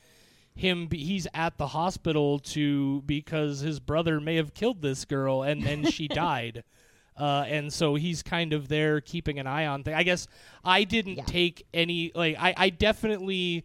him 0.55 0.87
be, 0.87 0.99
he's 1.05 1.27
at 1.35 1.59
the 1.59 1.69
hospital 1.69 2.39
to 2.41 3.03
because 3.03 3.61
his 3.61 3.79
brother 3.79 4.21
may 4.21 4.37
have 4.37 4.55
killed 4.55 4.83
this 4.83 5.05
girl 5.05 5.43
and 5.43 5.63
then 5.63 5.85
she 5.85 6.09
died. 6.09 6.65
Uh, 7.19 7.45
and 7.49 7.73
so 7.73 7.95
he's 7.95 8.23
kind 8.23 8.53
of 8.53 8.69
there 8.69 9.01
keeping 9.01 9.39
an 9.39 9.47
eye 9.47 9.67
on 9.67 9.83
things. 9.85 9.97
I 9.97 10.03
guess 10.03 10.27
I 10.65 10.85
didn't 10.85 11.17
Yeah. 11.17 11.25
take 11.25 11.67
any 11.73 12.13
like 12.15 12.37
I, 12.39 12.55
I 12.57 12.71
definitely 12.71 13.65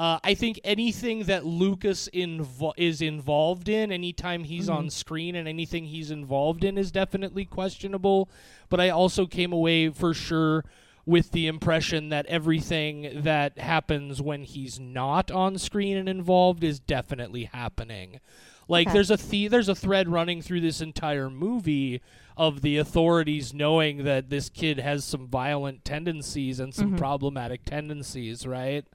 uh, 0.00 0.18
I 0.24 0.32
think 0.32 0.58
anything 0.64 1.24
that 1.24 1.44
Lucas 1.44 2.08
invo- 2.14 2.72
is 2.78 3.02
involved 3.02 3.68
in, 3.68 3.92
anytime 3.92 4.44
he's 4.44 4.68
Mm-hmm. 4.68 4.78
on 4.78 4.90
screen 4.90 5.34
and 5.36 5.46
anything 5.46 5.84
he's 5.84 6.10
involved 6.10 6.64
in, 6.64 6.78
is 6.78 6.90
definitely 6.90 7.44
questionable. 7.44 8.30
But 8.70 8.80
I 8.80 8.88
also 8.88 9.26
came 9.26 9.52
away 9.52 9.90
for 9.90 10.14
sure 10.14 10.64
with 11.04 11.32
the 11.32 11.46
impression 11.46 12.08
that 12.10 12.24
everything 12.26 13.22
that 13.22 13.58
happens 13.58 14.22
when 14.22 14.44
he's 14.44 14.80
not 14.80 15.30
on 15.30 15.58
screen 15.58 15.96
and 15.98 16.08
involved 16.08 16.64
is 16.64 16.80
definitely 16.80 17.44
happening. 17.44 18.20
Like 18.68 18.86
Okay. 18.88 18.94
there's 18.94 19.10
a 19.10 19.16
the- 19.16 19.48
there's 19.48 19.68
a 19.68 19.74
thread 19.74 20.08
running 20.08 20.40
through 20.40 20.60
this 20.62 20.80
entire 20.80 21.28
movie 21.28 22.00
of 22.38 22.62
the 22.62 22.78
authorities 22.78 23.52
knowing 23.52 24.04
that 24.04 24.30
this 24.30 24.48
kid 24.48 24.78
has 24.78 25.04
some 25.04 25.26
violent 25.26 25.84
tendencies 25.84 26.58
and 26.60 26.72
some 26.72 26.96
problematic 26.96 27.64
tendencies, 27.66 28.46
right? 28.46 28.86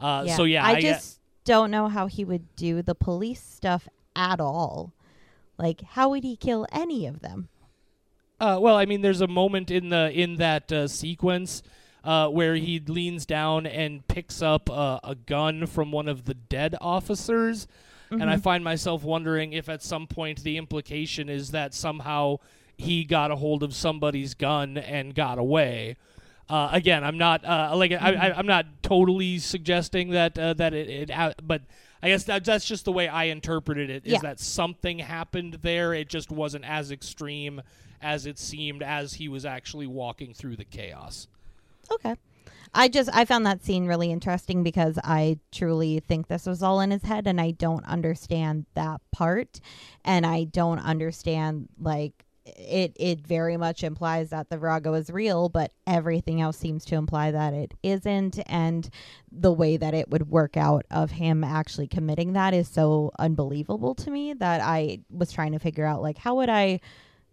Uh, 0.00 0.26
So 0.26 0.44
yeah, 0.44 0.64
I 0.64 0.72
I, 0.72 0.80
just 0.80 1.20
don't 1.44 1.70
know 1.70 1.88
how 1.88 2.06
he 2.06 2.24
would 2.24 2.54
do 2.56 2.82
the 2.82 2.94
police 2.94 3.42
stuff 3.42 3.88
at 4.16 4.40
all. 4.40 4.92
Like, 5.58 5.82
how 5.82 6.08
would 6.10 6.24
he 6.24 6.36
kill 6.36 6.66
any 6.72 7.06
of 7.06 7.20
them? 7.20 7.48
Uh, 8.40 8.58
well, 8.60 8.76
I 8.76 8.86
mean, 8.86 9.02
there's 9.02 9.20
a 9.20 9.26
moment 9.26 9.70
in 9.70 9.90
the 9.90 10.10
in 10.10 10.36
that 10.36 10.72
uh, 10.72 10.88
sequence 10.88 11.62
uh, 12.02 12.28
where 12.28 12.54
he 12.54 12.80
leans 12.80 13.26
down 13.26 13.66
and 13.66 14.06
picks 14.08 14.40
up 14.40 14.70
uh, 14.70 14.98
a 15.04 15.14
gun 15.14 15.66
from 15.66 15.92
one 15.92 16.08
of 16.08 16.24
the 16.24 16.32
dead 16.34 16.74
officers, 16.80 17.66
and 18.10 18.28
I 18.30 18.38
find 18.38 18.64
myself 18.64 19.04
wondering 19.04 19.52
if 19.52 19.68
at 19.68 19.82
some 19.82 20.06
point 20.06 20.42
the 20.42 20.56
implication 20.56 21.28
is 21.28 21.50
that 21.50 21.74
somehow 21.74 22.38
he 22.76 23.04
got 23.04 23.30
a 23.30 23.36
hold 23.36 23.62
of 23.62 23.74
somebody's 23.74 24.34
gun 24.34 24.78
and 24.78 25.14
got 25.14 25.38
away. 25.38 25.96
Uh, 26.50 26.68
again, 26.72 27.04
I'm 27.04 27.16
not 27.16 27.44
uh, 27.44 27.72
like 27.76 27.92
I, 27.92 28.14
I, 28.14 28.38
I'm 28.38 28.46
not 28.46 28.66
totally 28.82 29.38
suggesting 29.38 30.10
that 30.10 30.36
uh, 30.38 30.54
that 30.54 30.74
it, 30.74 30.88
it 30.90 31.10
ha- 31.10 31.32
but 31.42 31.62
I 32.02 32.08
guess 32.08 32.24
that, 32.24 32.44
that's 32.44 32.64
just 32.64 32.84
the 32.84 32.92
way 32.92 33.06
I 33.08 33.24
interpreted 33.24 33.88
it. 33.88 34.04
Is 34.04 34.14
Yeah. 34.14 34.18
that 34.22 34.40
something 34.40 34.98
happened 34.98 35.58
there? 35.62 35.94
It 35.94 36.08
just 36.08 36.30
wasn't 36.30 36.64
as 36.64 36.90
extreme 36.90 37.62
as 38.02 38.26
it 38.26 38.38
seemed 38.38 38.82
as 38.82 39.14
he 39.14 39.28
was 39.28 39.44
actually 39.44 39.86
walking 39.86 40.34
through 40.34 40.56
the 40.56 40.64
chaos. 40.64 41.28
Okay. 41.90 42.16
I 42.74 42.88
just 42.88 43.10
I 43.12 43.24
found 43.24 43.44
that 43.46 43.64
scene 43.64 43.86
really 43.86 44.10
interesting 44.10 44.62
because 44.62 44.98
I 45.04 45.38
truly 45.52 46.00
think 46.00 46.28
this 46.28 46.46
was 46.46 46.62
all 46.62 46.80
in 46.80 46.90
his 46.92 47.02
head 47.02 47.26
and 47.26 47.40
I 47.40 47.50
don't 47.50 47.84
understand 47.84 48.66
that 48.74 49.00
part 49.12 49.60
and 50.04 50.24
I 50.24 50.44
don't 50.44 50.78
understand 50.78 51.68
like 51.80 52.24
it 52.46 52.92
it 52.96 53.20
very 53.20 53.56
much 53.56 53.84
implies 53.84 54.30
that 54.30 54.48
the 54.48 54.56
Virago 54.56 54.94
is 54.94 55.10
real 55.10 55.48
but 55.48 55.72
everything 55.86 56.40
else 56.40 56.56
seems 56.56 56.84
to 56.86 56.94
imply 56.96 57.30
that 57.30 57.52
it 57.52 57.74
isn't 57.82 58.38
and 58.46 58.88
the 59.30 59.52
way 59.52 59.76
that 59.76 59.94
it 59.94 60.08
would 60.10 60.28
work 60.30 60.56
out 60.56 60.86
of 60.90 61.10
him 61.10 61.44
actually 61.44 61.86
committing 61.86 62.32
that 62.32 62.54
is 62.54 62.68
so 62.68 63.10
unbelievable 63.18 63.94
to 63.94 64.10
me 64.10 64.32
that 64.32 64.60
I 64.62 65.00
was 65.10 65.32
trying 65.32 65.52
to 65.52 65.58
figure 65.58 65.84
out 65.84 66.02
like 66.02 66.18
how 66.18 66.36
would 66.36 66.48
I 66.48 66.80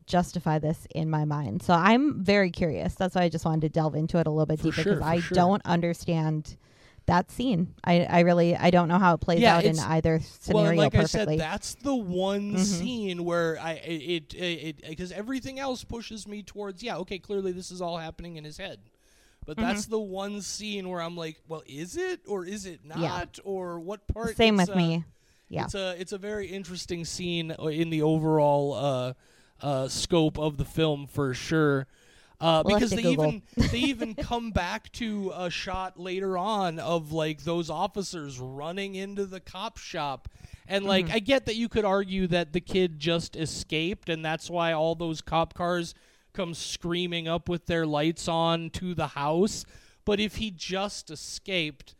justify 0.08 0.58
this 0.58 0.88
in 0.96 1.10
my 1.10 1.26
mind. 1.26 1.62
So 1.62 1.74
I'm 1.74 2.24
very 2.24 2.50
curious. 2.50 2.96
That's 2.96 3.14
why 3.14 3.24
I 3.24 3.30
just 3.30 3.46
wanted 3.46 3.62
to 3.62 3.70
delve 3.70 3.94
into 3.94 4.18
it 4.18 4.26
a 4.26 4.32
little 4.32 4.46
bit 4.46 4.60
For 4.60 4.64
deeper 4.64 4.84
because 4.84 5.00
for 5.00 5.06
I 5.06 5.20
sure. 5.20 5.36
don't 5.36 5.62
understand 5.66 6.58
that 7.08 7.32
scene. 7.32 7.74
I, 7.84 8.06
I 8.06 8.20
really 8.22 8.56
I 8.56 8.70
don't 8.70 8.88
know 8.88 9.00
how 9.00 9.16
it 9.16 9.22
plays 9.22 9.42
Yeah, 9.42 9.58
out 9.58 9.64
in 9.66 9.80
either 9.80 10.20
scenario 10.40 10.68
well, 10.70 10.78
like 10.78 10.92
perfectly. 10.94 11.34
I 11.36 11.38
said, 11.38 11.40
that's 11.40 11.76
the 11.76 11.96
one 11.96 12.54
Mhm. 12.54 12.58
scene 12.58 13.26
where 13.26 13.60
I 13.60 13.74
it 13.74 14.34
it 14.34 14.88
because 14.88 15.12
everything 15.12 15.60
else 15.60 15.84
pushes 15.84 16.28
me 16.28 16.44
towards 16.44 16.84
yeah 16.84 16.98
okay 16.98 17.18
clearly 17.20 17.52
this 17.52 17.72
is 17.72 17.82
all 17.82 17.98
happening 17.98 18.36
in 18.38 18.44
his 18.44 18.58
head, 18.58 18.80
but 19.46 19.58
Mm-hmm. 19.58 19.68
that's 19.68 19.86
the 19.86 20.00
one 20.00 20.42
scene 20.42 20.88
where 20.90 21.02
I'm 21.02 21.18
like 21.18 21.42
well 21.48 21.64
is 21.66 21.98
it 21.98 22.22
or 22.28 22.46
is 22.46 22.66
it 22.66 22.82
not 22.86 23.40
or 23.44 23.80
what 23.80 24.08
part? 24.08 24.36
Same 24.36 24.58
with 24.58 24.70
uh, 24.70 24.76
me. 24.76 25.04
Yeah. 25.50 25.64
It's 25.66 25.76
a 25.76 25.96
it's 26.00 26.12
a 26.12 26.18
very 26.18 26.48
interesting 26.48 27.06
scene 27.06 27.56
uh, 27.58 27.68
in 27.68 27.90
the 27.90 28.02
overall 28.02 28.74
uh, 28.74 29.14
uh, 29.62 29.88
scope 29.88 30.38
of 30.38 30.58
the 30.58 30.66
film 30.66 31.08
for 31.08 31.34
sure. 31.34 31.88
Uh, 32.40 32.62
We'll 32.66 32.76
because 32.76 32.92
they 32.92 33.02
Google. 33.04 33.26
even 33.26 33.42
they 33.72 33.80
even 33.80 34.14
come 34.16 34.52
back 34.52 34.92
to 34.94 35.32
a 35.36 35.50
shot 35.50 36.00
later 36.00 36.38
on 36.38 36.80
of 36.80 37.12
like 37.12 37.44
those 37.44 37.70
officers 37.70 38.40
running 38.40 38.96
into 38.96 39.26
the 39.26 39.40
cop 39.40 39.78
shop 39.78 40.28
and 40.68 40.86
like 40.86 41.06
Mm-hmm. 41.08 41.16
I 41.16 41.20
get 41.20 41.46
that 41.48 41.56
you 41.56 41.68
could 41.68 41.86
argue 41.86 42.28
that 42.28 42.54
the 42.54 42.62
kid 42.62 43.00
just 43.00 43.36
escaped 43.36 44.08
and 44.10 44.24
that's 44.24 44.50
why 44.50 44.72
all 44.74 44.94
those 44.94 45.22
cop 45.22 45.54
cars 45.56 45.96
come 46.34 46.54
screaming 46.54 47.28
up 47.28 47.50
with 47.50 47.66
their 47.66 47.88
lights 47.88 48.28
on 48.28 48.70
to 48.72 48.94
the 48.94 49.08
house 49.08 49.66
but 50.06 50.20
if 50.20 50.36
he 50.36 50.52
just 50.52 51.10
escaped 51.10 51.96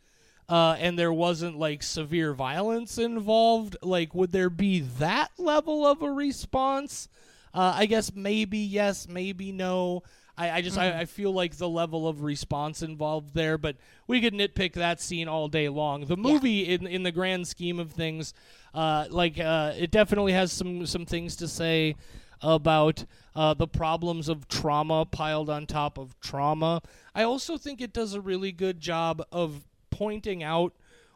uh, 0.48 0.76
and 0.78 0.98
there 0.98 1.12
wasn't 1.12 1.58
like 1.58 1.82
severe 1.82 2.32
violence 2.32 2.96
involved, 2.96 3.76
like 3.82 4.14
would 4.14 4.32
there 4.32 4.48
be 4.48 4.80
that 4.80 5.28
level 5.36 5.84
of 5.86 6.00
a 6.00 6.10
response? 6.10 7.08
Uh, 7.52 7.74
I 7.76 7.84
guess 7.86 8.14
maybe 8.14 8.58
yes, 8.58 9.06
maybe 9.06 9.52
no. 9.52 10.02
I, 10.38 10.50
I 10.52 10.62
just 10.62 10.78
I, 10.78 11.00
I 11.00 11.04
feel 11.04 11.32
like 11.32 11.56
the 11.56 11.68
level 11.68 12.06
of 12.06 12.22
response 12.22 12.82
involved 12.82 13.34
there, 13.34 13.58
but 13.58 13.76
we 14.06 14.20
could 14.20 14.32
nitpick 14.32 14.74
that 14.74 15.00
scene 15.00 15.26
all 15.26 15.48
day 15.48 15.68
long. 15.68 16.06
The 16.06 16.16
movie, 16.16 16.60
in 16.60 16.86
in 16.86 17.02
the 17.02 17.12
grand 17.12 17.48
scheme 17.48 17.80
of 17.80 17.90
things, 17.90 18.32
uh, 18.72 19.06
like 19.10 19.38
uh, 19.40 19.72
it 19.76 19.90
definitely 19.90 20.32
has 20.32 20.52
some 20.52 20.86
some 20.86 21.04
things 21.04 21.34
to 21.36 21.48
say 21.48 21.96
about 22.40 23.04
uh, 23.34 23.52
the 23.54 23.66
problems 23.66 24.28
of 24.28 24.46
trauma 24.46 25.04
piled 25.04 25.50
on 25.50 25.66
top 25.66 25.98
of 25.98 26.18
trauma. 26.20 26.82
I 27.14 27.24
also 27.24 27.58
think 27.58 27.80
it 27.80 27.92
does 27.92 28.14
a 28.14 28.20
really 28.20 28.52
good 28.52 28.78
job 28.78 29.22
of 29.32 29.64
pointing 29.90 30.44
out 30.44 30.72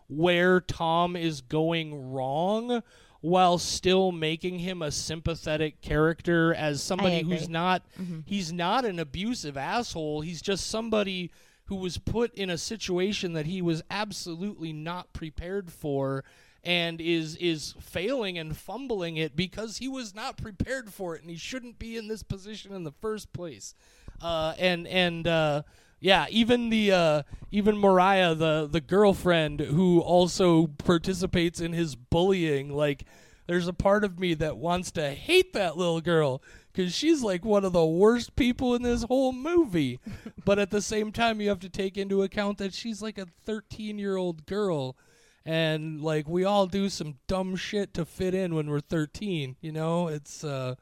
where 0.08 0.60
Tom 0.60 1.14
is 1.14 1.40
going 1.40 2.12
wrong 2.12 2.82
while 3.22 3.56
still 3.56 4.12
making 4.12 4.58
him 4.58 4.82
a 4.82 4.90
sympathetic 4.90 5.80
character 5.80 6.52
as 6.54 6.82
somebody 6.82 7.22
who's 7.22 7.48
not 7.48 7.82
Mm-hmm. 8.00 8.20
he's 8.26 8.52
not 8.52 8.84
an 8.84 8.98
abusive 8.98 9.56
asshole. 9.56 10.20
He's 10.20 10.42
just 10.42 10.66
somebody 10.68 11.30
who 11.66 11.76
was 11.76 11.96
put 11.96 12.34
in 12.34 12.50
a 12.50 12.58
situation 12.58 13.32
that 13.32 13.46
he 13.46 13.62
was 13.62 13.82
absolutely 13.90 14.72
not 14.72 15.12
prepared 15.12 15.70
for 15.72 16.24
and 16.64 17.00
is 17.00 17.36
is 17.36 17.74
failing 17.80 18.38
and 18.38 18.56
fumbling 18.56 19.16
it 19.16 19.34
because 19.34 19.78
he 19.78 19.88
was 19.88 20.14
not 20.14 20.36
prepared 20.36 20.92
for 20.92 21.14
it 21.16 21.22
and 21.22 21.30
he 21.30 21.36
shouldn't 21.36 21.78
be 21.78 21.96
in 21.96 22.08
this 22.08 22.22
position 22.22 22.74
in 22.74 22.82
the 22.84 22.92
first 22.92 23.32
place. 23.32 23.74
Uh, 24.20 24.54
and 24.58 24.86
and 24.86 25.26
uh, 25.26 25.62
yeah, 26.02 26.26
even 26.30 26.68
the 26.68 26.90
uh, 26.90 27.22
even 27.52 27.78
Mariah, 27.78 28.34
the 28.34 28.68
the 28.70 28.80
girlfriend 28.80 29.60
who 29.60 30.00
also 30.00 30.66
participates 30.66 31.60
in 31.60 31.72
his 31.72 31.94
bullying, 31.94 32.74
like 32.74 33.04
there's 33.46 33.68
a 33.68 33.72
part 33.72 34.02
of 34.02 34.18
me 34.18 34.34
that 34.34 34.56
wants 34.56 34.90
to 34.92 35.10
hate 35.10 35.52
that 35.52 35.76
little 35.76 36.00
girl 36.00 36.42
because 36.72 36.92
she's 36.92 37.22
like 37.22 37.44
one 37.44 37.64
of 37.64 37.72
the 37.72 37.86
worst 37.86 38.34
people 38.34 38.74
in 38.74 38.82
this 38.82 39.04
whole 39.04 39.32
movie. 39.32 40.00
but 40.44 40.58
at 40.58 40.70
the 40.70 40.82
same 40.82 41.12
time, 41.12 41.40
you 41.40 41.48
have 41.48 41.60
to 41.60 41.68
take 41.68 41.96
into 41.96 42.22
account 42.22 42.58
that 42.58 42.74
she's 42.74 43.00
like 43.00 43.16
a 43.16 43.28
13 43.46 43.96
year 43.96 44.16
old 44.16 44.44
girl. 44.44 44.96
And 45.44 46.00
like 46.00 46.28
we 46.28 46.44
all 46.44 46.66
do 46.66 46.88
some 46.88 47.18
dumb 47.28 47.54
shit 47.54 47.94
to 47.94 48.04
fit 48.04 48.34
in 48.34 48.56
when 48.56 48.68
we're 48.68 48.80
13, 48.80 49.54
you 49.60 49.70
know? 49.70 50.08
It's 50.08 50.42
uh 50.42 50.74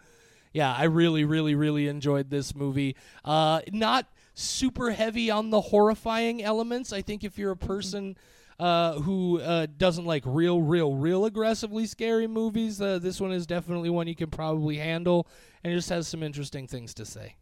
yeah, 0.55 0.75
I 0.75 0.85
really 0.85 1.25
really 1.25 1.55
really 1.55 1.89
enjoyed 1.89 2.31
this 2.31 2.55
movie. 2.55 2.97
Uh 3.23 3.61
not 3.71 4.07
super 4.41 4.91
heavy 4.91 5.31
on 5.31 5.51
the 5.51 5.61
horrifying 5.61 6.43
elements. 6.43 6.93
I 6.93 7.03
think 7.03 7.25
if 7.25 7.39
you're 7.39 7.53
a 7.53 7.57
person 7.57 8.17
uh, 8.59 9.01
who 9.01 9.41
uh, 9.41 9.67
doesn't 9.77 10.05
like 10.05 10.23
real, 10.27 10.61
real, 10.61 10.95
real 10.95 11.25
aggressively 11.25 11.87
scary 11.87 12.27
movies, 12.27 12.81
uh, 12.81 12.99
this 12.99 13.21
one 13.21 13.33
is 13.33 13.47
definitely 13.47 13.91
one 13.91 14.07
you 14.07 14.17
can 14.17 14.31
probably 14.31 14.77
handle, 14.77 15.27
and 15.65 15.73
just 15.75 15.89
has 15.89 16.09
some 16.09 16.23
interesting 16.23 16.67
things 16.67 16.93
to 16.95 17.05
say. 17.05 17.37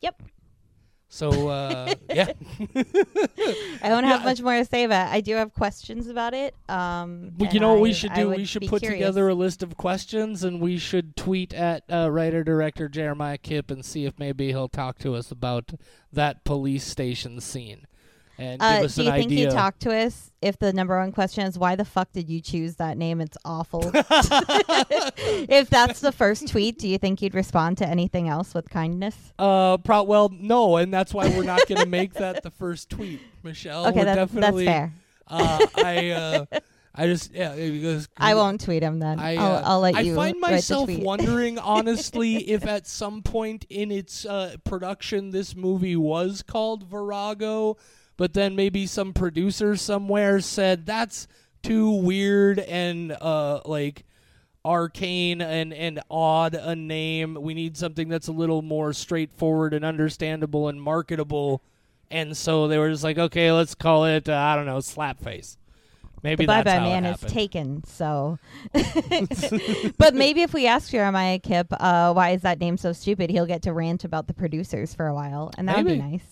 Yep. 0.00 0.22
So 1.08 1.48
uh, 1.48 1.94
yeah, 2.12 2.32
I 3.82 3.88
don't 3.88 4.04
have 4.04 4.20
Yeah. 4.20 4.24
much 4.24 4.40
more 4.42 4.54
to 4.56 4.64
say 4.64 4.84
about 4.84 5.08
it. 5.08 5.14
I 5.14 5.20
do 5.20 5.34
have 5.36 5.52
questions 5.54 6.08
about 6.08 6.34
it. 6.34 6.54
Um, 6.68 7.32
Well, 7.38 7.52
you 7.52 7.60
know 7.60 7.72
what 7.74 7.80
we 7.82 7.92
should 7.92 8.12
do? 8.14 8.30
We 8.30 8.44
should 8.44 8.66
put 8.66 8.82
curious. 8.82 8.98
together 8.98 9.28
a 9.28 9.34
list 9.34 9.62
of 9.62 9.76
questions, 9.76 10.42
and 10.42 10.60
we 10.60 10.78
should 10.78 11.16
tweet 11.16 11.54
at 11.54 11.84
uh, 11.90 12.10
writer 12.10 12.42
director 12.42 12.88
Jeremiah 12.88 13.38
Kipp 13.38 13.70
and 13.70 13.84
see 13.84 14.04
if 14.04 14.18
maybe 14.18 14.48
he'll 14.48 14.68
talk 14.68 14.98
to 15.00 15.14
us 15.14 15.30
about 15.30 15.74
that 16.12 16.44
police 16.44 16.84
station 16.84 17.40
scene 17.40 17.86
and 18.38 18.60
Uh, 18.60 18.76
give 18.76 18.84
us 18.86 18.94
do 18.94 19.00
an 19.02 19.06
you 19.06 19.12
think 19.12 19.32
idea. 19.32 19.48
he'd 19.48 19.54
talk 19.54 19.78
to 19.80 19.94
us 19.94 20.30
if 20.42 20.58
the 20.58 20.72
number 20.72 20.98
one 20.98 21.12
question 21.12 21.46
is 21.46 21.58
why 21.58 21.74
the 21.76 21.84
fuck 21.84 22.12
did 22.12 22.28
you 22.28 22.40
choose 22.40 22.76
that 22.76 22.96
name? 22.98 23.20
It's 23.20 23.36
awful. 23.44 23.90
if 23.94 25.70
that's 25.70 26.00
the 26.00 26.12
first 26.12 26.48
tweet, 26.48 26.78
do 26.78 26.88
you 26.88 26.98
think 26.98 27.20
he'd 27.20 27.34
respond 27.34 27.78
to 27.78 27.86
anything 27.86 28.28
else 28.28 28.54
with 28.54 28.68
kindness? 28.70 29.16
Uh, 29.38 29.76
pro- 29.78 30.02
well, 30.02 30.30
no, 30.32 30.76
and 30.76 30.92
that's 30.92 31.14
why 31.14 31.28
we're 31.28 31.42
not 31.44 31.66
going 31.68 31.80
to 31.80 31.86
make 31.86 32.14
that 32.14 32.42
the 32.42 32.50
first 32.50 32.90
tweet, 32.90 33.20
Michelle. 33.42 33.86
okay, 33.88 34.00
we're 34.00 34.04
that's, 34.04 34.16
that's 34.18 34.32
definitely, 34.34 34.66
fair. 34.66 34.92
Uh, 35.28 35.66
I, 35.76 36.10
uh, 36.10 36.44
I 36.94 37.06
just, 37.06 37.34
yeah, 37.34 37.54
because 37.54 38.08
I 38.16 38.34
won't 38.34 38.60
tweet 38.60 38.82
him 38.82 39.00
then. 39.00 39.18
I, 39.18 39.34
will 39.34 39.42
uh, 39.42 39.62
I'll 39.64 39.80
let 39.80 39.96
I 39.96 40.00
you. 40.00 40.14
find 40.14 40.36
write 40.40 40.48
the 40.48 40.54
myself 40.54 40.90
wondering, 40.90 41.58
honestly, 41.58 42.36
if 42.48 42.66
at 42.66 42.86
some 42.86 43.22
point 43.22 43.66
in 43.68 43.90
its 43.90 44.24
uh, 44.24 44.56
production 44.64 45.30
this 45.30 45.54
movie 45.54 45.96
was 45.96 46.42
called 46.42 46.84
Virago, 46.88 47.76
but 48.16 48.32
then 48.32 48.56
maybe 48.56 48.86
some 48.86 49.12
producer 49.12 49.76
somewhere 49.76 50.40
said 50.40 50.86
that's 50.86 51.28
too 51.62 51.90
weird 51.90 52.58
and 52.60 53.12
uh, 53.12 53.60
like 53.64 54.04
arcane 54.64 55.40
and, 55.40 55.72
and 55.72 56.00
odd 56.10 56.54
a 56.54 56.74
name. 56.74 57.34
We 57.40 57.54
need 57.54 57.76
something 57.76 58.08
that's 58.08 58.28
a 58.28 58.32
little 58.32 58.62
more 58.62 58.92
straightforward 58.92 59.74
and 59.74 59.84
understandable 59.84 60.68
and 60.68 60.80
marketable. 60.80 61.62
And 62.10 62.36
so 62.36 62.68
they 62.68 62.78
were 62.78 62.90
just 62.90 63.04
like, 63.04 63.18
okay, 63.18 63.52
let's 63.52 63.74
call 63.74 64.04
it, 64.06 64.28
uh, 64.28 64.34
I 64.36 64.56
don't 64.56 64.66
know, 64.66 64.78
Slapface. 64.78 65.56
Maybe 66.22 66.44
the 66.44 66.48
Bye 66.48 66.62
Bye 66.62 66.80
Man 66.80 67.04
is 67.04 67.20
taken. 67.20 67.84
So, 67.84 68.38
but 69.98 70.14
maybe 70.14 70.42
if 70.42 70.52
we 70.54 70.66
ask 70.66 70.90
Jeremiah 70.90 71.38
Kipp, 71.38 71.68
uh, 71.72 72.12
why 72.12 72.30
is 72.30 72.42
that 72.42 72.58
name 72.58 72.76
so 72.76 72.92
stupid? 72.92 73.30
He'll 73.30 73.46
get 73.46 73.62
to 73.62 73.72
rant 73.72 74.04
about 74.04 74.26
the 74.26 74.34
producers 74.34 74.94
for 74.94 75.06
a 75.06 75.14
while, 75.14 75.50
and 75.58 75.68
that 75.68 75.76
would 75.76 75.86
be 75.86 75.98
nice. 75.98 76.24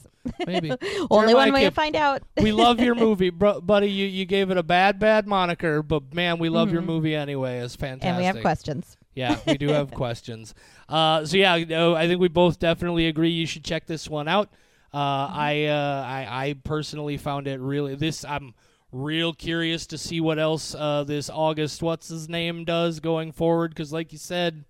Maybe. 0.47 0.71
Only 1.11 1.33
Jeremiah 1.33 1.35
one 1.35 1.53
way 1.53 1.61
Kipp, 1.65 1.73
to 1.75 1.75
find 1.75 1.97
out. 1.97 2.23
we 2.41 2.51
love 2.53 2.81
your 2.81 2.95
movie, 2.95 3.31
bro- 3.31 3.61
buddy. 3.61 3.91
You 3.91 4.07
you 4.07 4.25
gave 4.25 4.51
it 4.51 4.57
a 4.57 4.63
bad, 4.63 4.99
bad 4.99 5.27
moniker, 5.27 5.83
but 5.83 6.15
man, 6.15 6.39
we 6.39 6.49
love 6.49 6.73
your 6.73 6.83
Mhm. 6.83 6.87
movie 6.87 7.15
anyway. 7.15 7.59
It's 7.59 7.77
fantastic. 7.77 8.07
and 8.09 8.17
we 8.17 8.25
have 8.25 8.41
questions. 8.41 8.97
Yeah, 9.15 9.39
we 9.47 9.57
do 9.59 9.69
have 9.69 9.91
questions. 9.93 10.55
Uh, 10.89 11.25
so 11.25 11.37
yeah, 11.37 11.57
no, 11.69 11.95
I 11.95 12.09
think 12.09 12.21
we 12.21 12.29
both 12.29 12.59
definitely 12.59 13.07
agree. 13.07 13.31
You 13.31 13.47
should 13.47 13.65
check 13.65 13.87
this 13.87 14.09
one 14.09 14.27
out. 14.29 14.49
Uh, 14.93 15.29
Mm-hmm. 15.29 15.39
I, 15.39 15.67
uh, 15.67 16.03
I 16.07 16.47
I 16.49 16.55
personally 16.65 17.17
found 17.17 17.47
it 17.47 17.61
really 17.61 17.95
this. 17.97 18.25
I'm 18.25 18.55
real 18.95 19.33
curious 19.35 19.87
to 19.89 19.99
see 19.99 20.21
what 20.21 20.39
else 20.39 20.73
uh, 20.75 21.03
this 21.05 21.29
August 21.29 21.83
what's 21.83 22.09
his 22.09 22.29
name 22.29 22.65
does 22.65 23.01
going 23.01 23.33
forward 23.33 23.71
because, 23.73 23.93
like 23.93 24.13
you 24.13 24.19
said, 24.19 24.65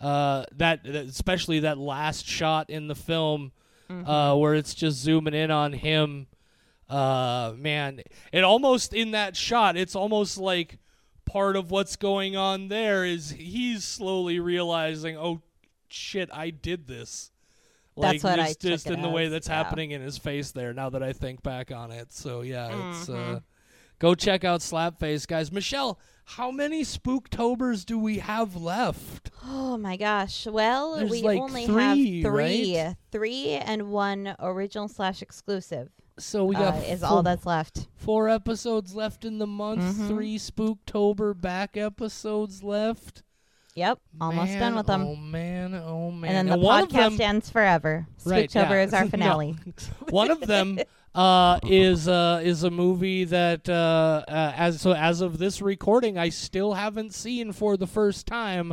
uh, 0.00 0.44
that 0.56 0.82
that- 0.84 1.06
especially 1.06 1.60
that 1.60 1.76
last 1.78 2.26
shot 2.26 2.70
in 2.70 2.88
the 2.88 2.94
film 2.94 3.52
uh, 4.06 4.36
where 4.36 4.54
it's 4.54 4.72
just 4.72 4.98
zooming 4.98 5.34
in 5.34 5.50
on 5.50 5.72
him. 5.72 6.26
Uh, 6.88 7.52
man, 7.56 8.00
it 8.32 8.44
almost 8.44 8.94
in 8.94 9.10
that 9.10 9.36
shot, 9.36 9.76
it's 9.76 9.94
almost 9.96 10.38
like 10.38 10.78
part 11.26 11.54
of 11.56 11.70
what's 11.70 11.96
going 11.96 12.36
on 12.36 12.68
there 12.68 13.04
is 13.04 13.30
he's 13.30 13.84
slowly 13.84 14.38
realizing, 14.40 15.16
oh 15.16 15.42
shit, 15.88 16.28
I 16.32 16.50
did 16.50 16.86
this. 16.86 17.29
Like 18.00 18.12
That's 18.20 18.24
what 18.24 18.40
I 18.40 18.46
just, 18.48 18.60
just 18.60 18.84
took 18.86 18.92
it 18.92 18.96
in 18.96 19.02
the 19.02 19.08
way 19.10 19.28
that's 19.28 19.48
yeah. 19.48 19.54
happening 19.62 19.90
in 19.92 20.00
his 20.00 20.18
face 20.18 20.50
there. 20.52 20.72
Now 20.72 20.90
that 20.90 21.02
I 21.02 21.12
think 21.12 21.42
back 21.42 21.70
on 21.70 21.90
it, 21.90 22.12
so 22.12 22.40
yeah, 22.42 22.90
it's 22.90 23.08
uh, 23.08 23.12
Mhm. 23.12 23.42
go 23.98 24.14
check 24.14 24.44
out 24.44 24.60
Slapface, 24.60 25.26
guys. 25.26 25.52
Michelle, 25.52 25.98
how 26.24 26.50
many 26.50 26.82
Spooktobers 26.82 27.84
do 27.84 27.98
we 27.98 28.18
have 28.20 28.56
left? 28.56 29.30
Oh 29.44 29.76
my 29.76 29.96
gosh. 29.96 30.46
Well, 30.46 30.96
There's 30.96 31.10
we 31.10 31.22
like 31.22 31.40
only 31.40 31.66
three, 31.66 31.82
have 31.82 31.96
three, 31.96 32.24
right? 32.24 32.96
three, 33.10 33.48
and 33.50 33.90
one 33.90 34.34
original 34.38 34.86
slash 34.88 35.22
exclusive 35.22 35.90
So 36.18 36.44
we 36.44 36.54
uh, 36.56 36.70
got 36.70 36.84
is 36.84 37.00
four, 37.00 37.08
all 37.08 37.22
that's 37.22 37.46
left. 37.46 37.88
four 37.96 38.28
episodes 38.28 38.94
left 38.94 39.24
in 39.24 39.38
the 39.38 39.46
month. 39.46 39.82
Mhm. 39.82 40.08
Three 40.08 40.38
Spooktober 40.38 41.38
back 41.40 41.76
episodes 41.76 42.62
left. 42.62 43.22
Yep, 43.74 43.98
almost 44.20 44.50
Man, 44.50 44.60
done 44.60 44.74
with 44.76 44.86
them. 44.86 45.02
Oh 45.02 45.16
man, 45.16 45.74
oh 45.74 46.10
man. 46.10 46.34
and 46.34 46.48
then 46.50 46.60
the 46.60 46.66
of 46.66 46.88
podcast 46.88 47.18
them, 47.18 47.20
ends 47.20 47.50
forever. 47.50 48.06
Right, 48.24 48.50
Spooktober 48.50 48.70
yeah. 48.70 48.82
is 48.82 48.94
our 48.94 49.06
finale. 49.08 49.56
one 50.10 50.30
of 50.30 50.40
them 50.40 50.80
uh, 51.14 51.58
is 51.64 52.08
uh, 52.08 52.40
is 52.42 52.64
a 52.64 52.70
movie 52.70 53.24
that 53.24 53.68
uh, 53.68 54.24
uh, 54.26 54.52
as 54.56 54.80
so 54.80 54.92
as 54.92 55.20
of 55.20 55.38
this 55.38 55.62
recording, 55.62 56.18
I 56.18 56.30
still 56.30 56.74
haven't 56.74 57.14
seen 57.14 57.52
for 57.52 57.76
the 57.76 57.86
first 57.86 58.26
time. 58.26 58.72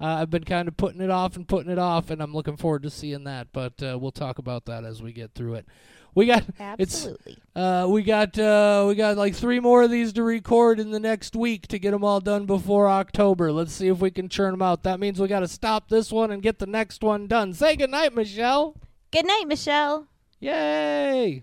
Uh, 0.00 0.06
I've 0.06 0.30
been 0.30 0.44
kind 0.44 0.68
of 0.68 0.76
putting 0.76 1.00
it 1.00 1.10
off 1.10 1.36
and 1.36 1.46
putting 1.46 1.70
it 1.70 1.78
off, 1.78 2.10
and 2.10 2.20
I'm 2.20 2.34
looking 2.34 2.56
forward 2.56 2.82
to 2.82 2.90
seeing 2.90 3.24
that. 3.24 3.48
But 3.52 3.82
uh, 3.82 3.98
we'll 3.98 4.12
talk 4.12 4.38
about 4.38 4.66
that 4.66 4.84
as 4.84 5.02
we 5.02 5.12
get 5.12 5.34
through 5.34 5.54
it. 5.54 5.66
We 6.14 6.26
got 6.26 6.44
it's 6.78 7.06
Absolutely. 7.06 7.38
uh, 7.56 7.86
we 7.90 8.02
got 8.02 8.38
uh, 8.38 8.84
we 8.86 8.94
got 8.94 9.16
like 9.16 9.34
three 9.34 9.58
more 9.58 9.82
of 9.82 9.90
these 9.90 10.12
to 10.12 10.22
record 10.22 10.78
in 10.78 10.90
the 10.92 11.00
next 11.00 11.34
week 11.34 11.66
to 11.68 11.78
get 11.78 11.90
them 11.90 12.04
all 12.04 12.20
done 12.20 12.46
before 12.46 12.88
October. 12.88 13.50
Let's 13.50 13.72
see 13.72 13.88
if 13.88 13.98
we 13.98 14.10
can 14.10 14.28
churn 14.28 14.52
them 14.52 14.62
out. 14.62 14.84
That 14.84 15.00
means 15.00 15.20
we 15.20 15.26
got 15.26 15.40
to 15.40 15.48
stop 15.48 15.88
this 15.88 16.12
one 16.12 16.30
and 16.30 16.42
get 16.42 16.58
the 16.58 16.66
next 16.66 17.02
one 17.02 17.26
done. 17.26 17.52
Say 17.52 17.74
goodnight, 17.76 18.14
Michelle. 18.14 18.76
Good 19.10 19.26
night, 19.26 19.44
Michelle. 19.46 20.06
Yay! 20.40 21.42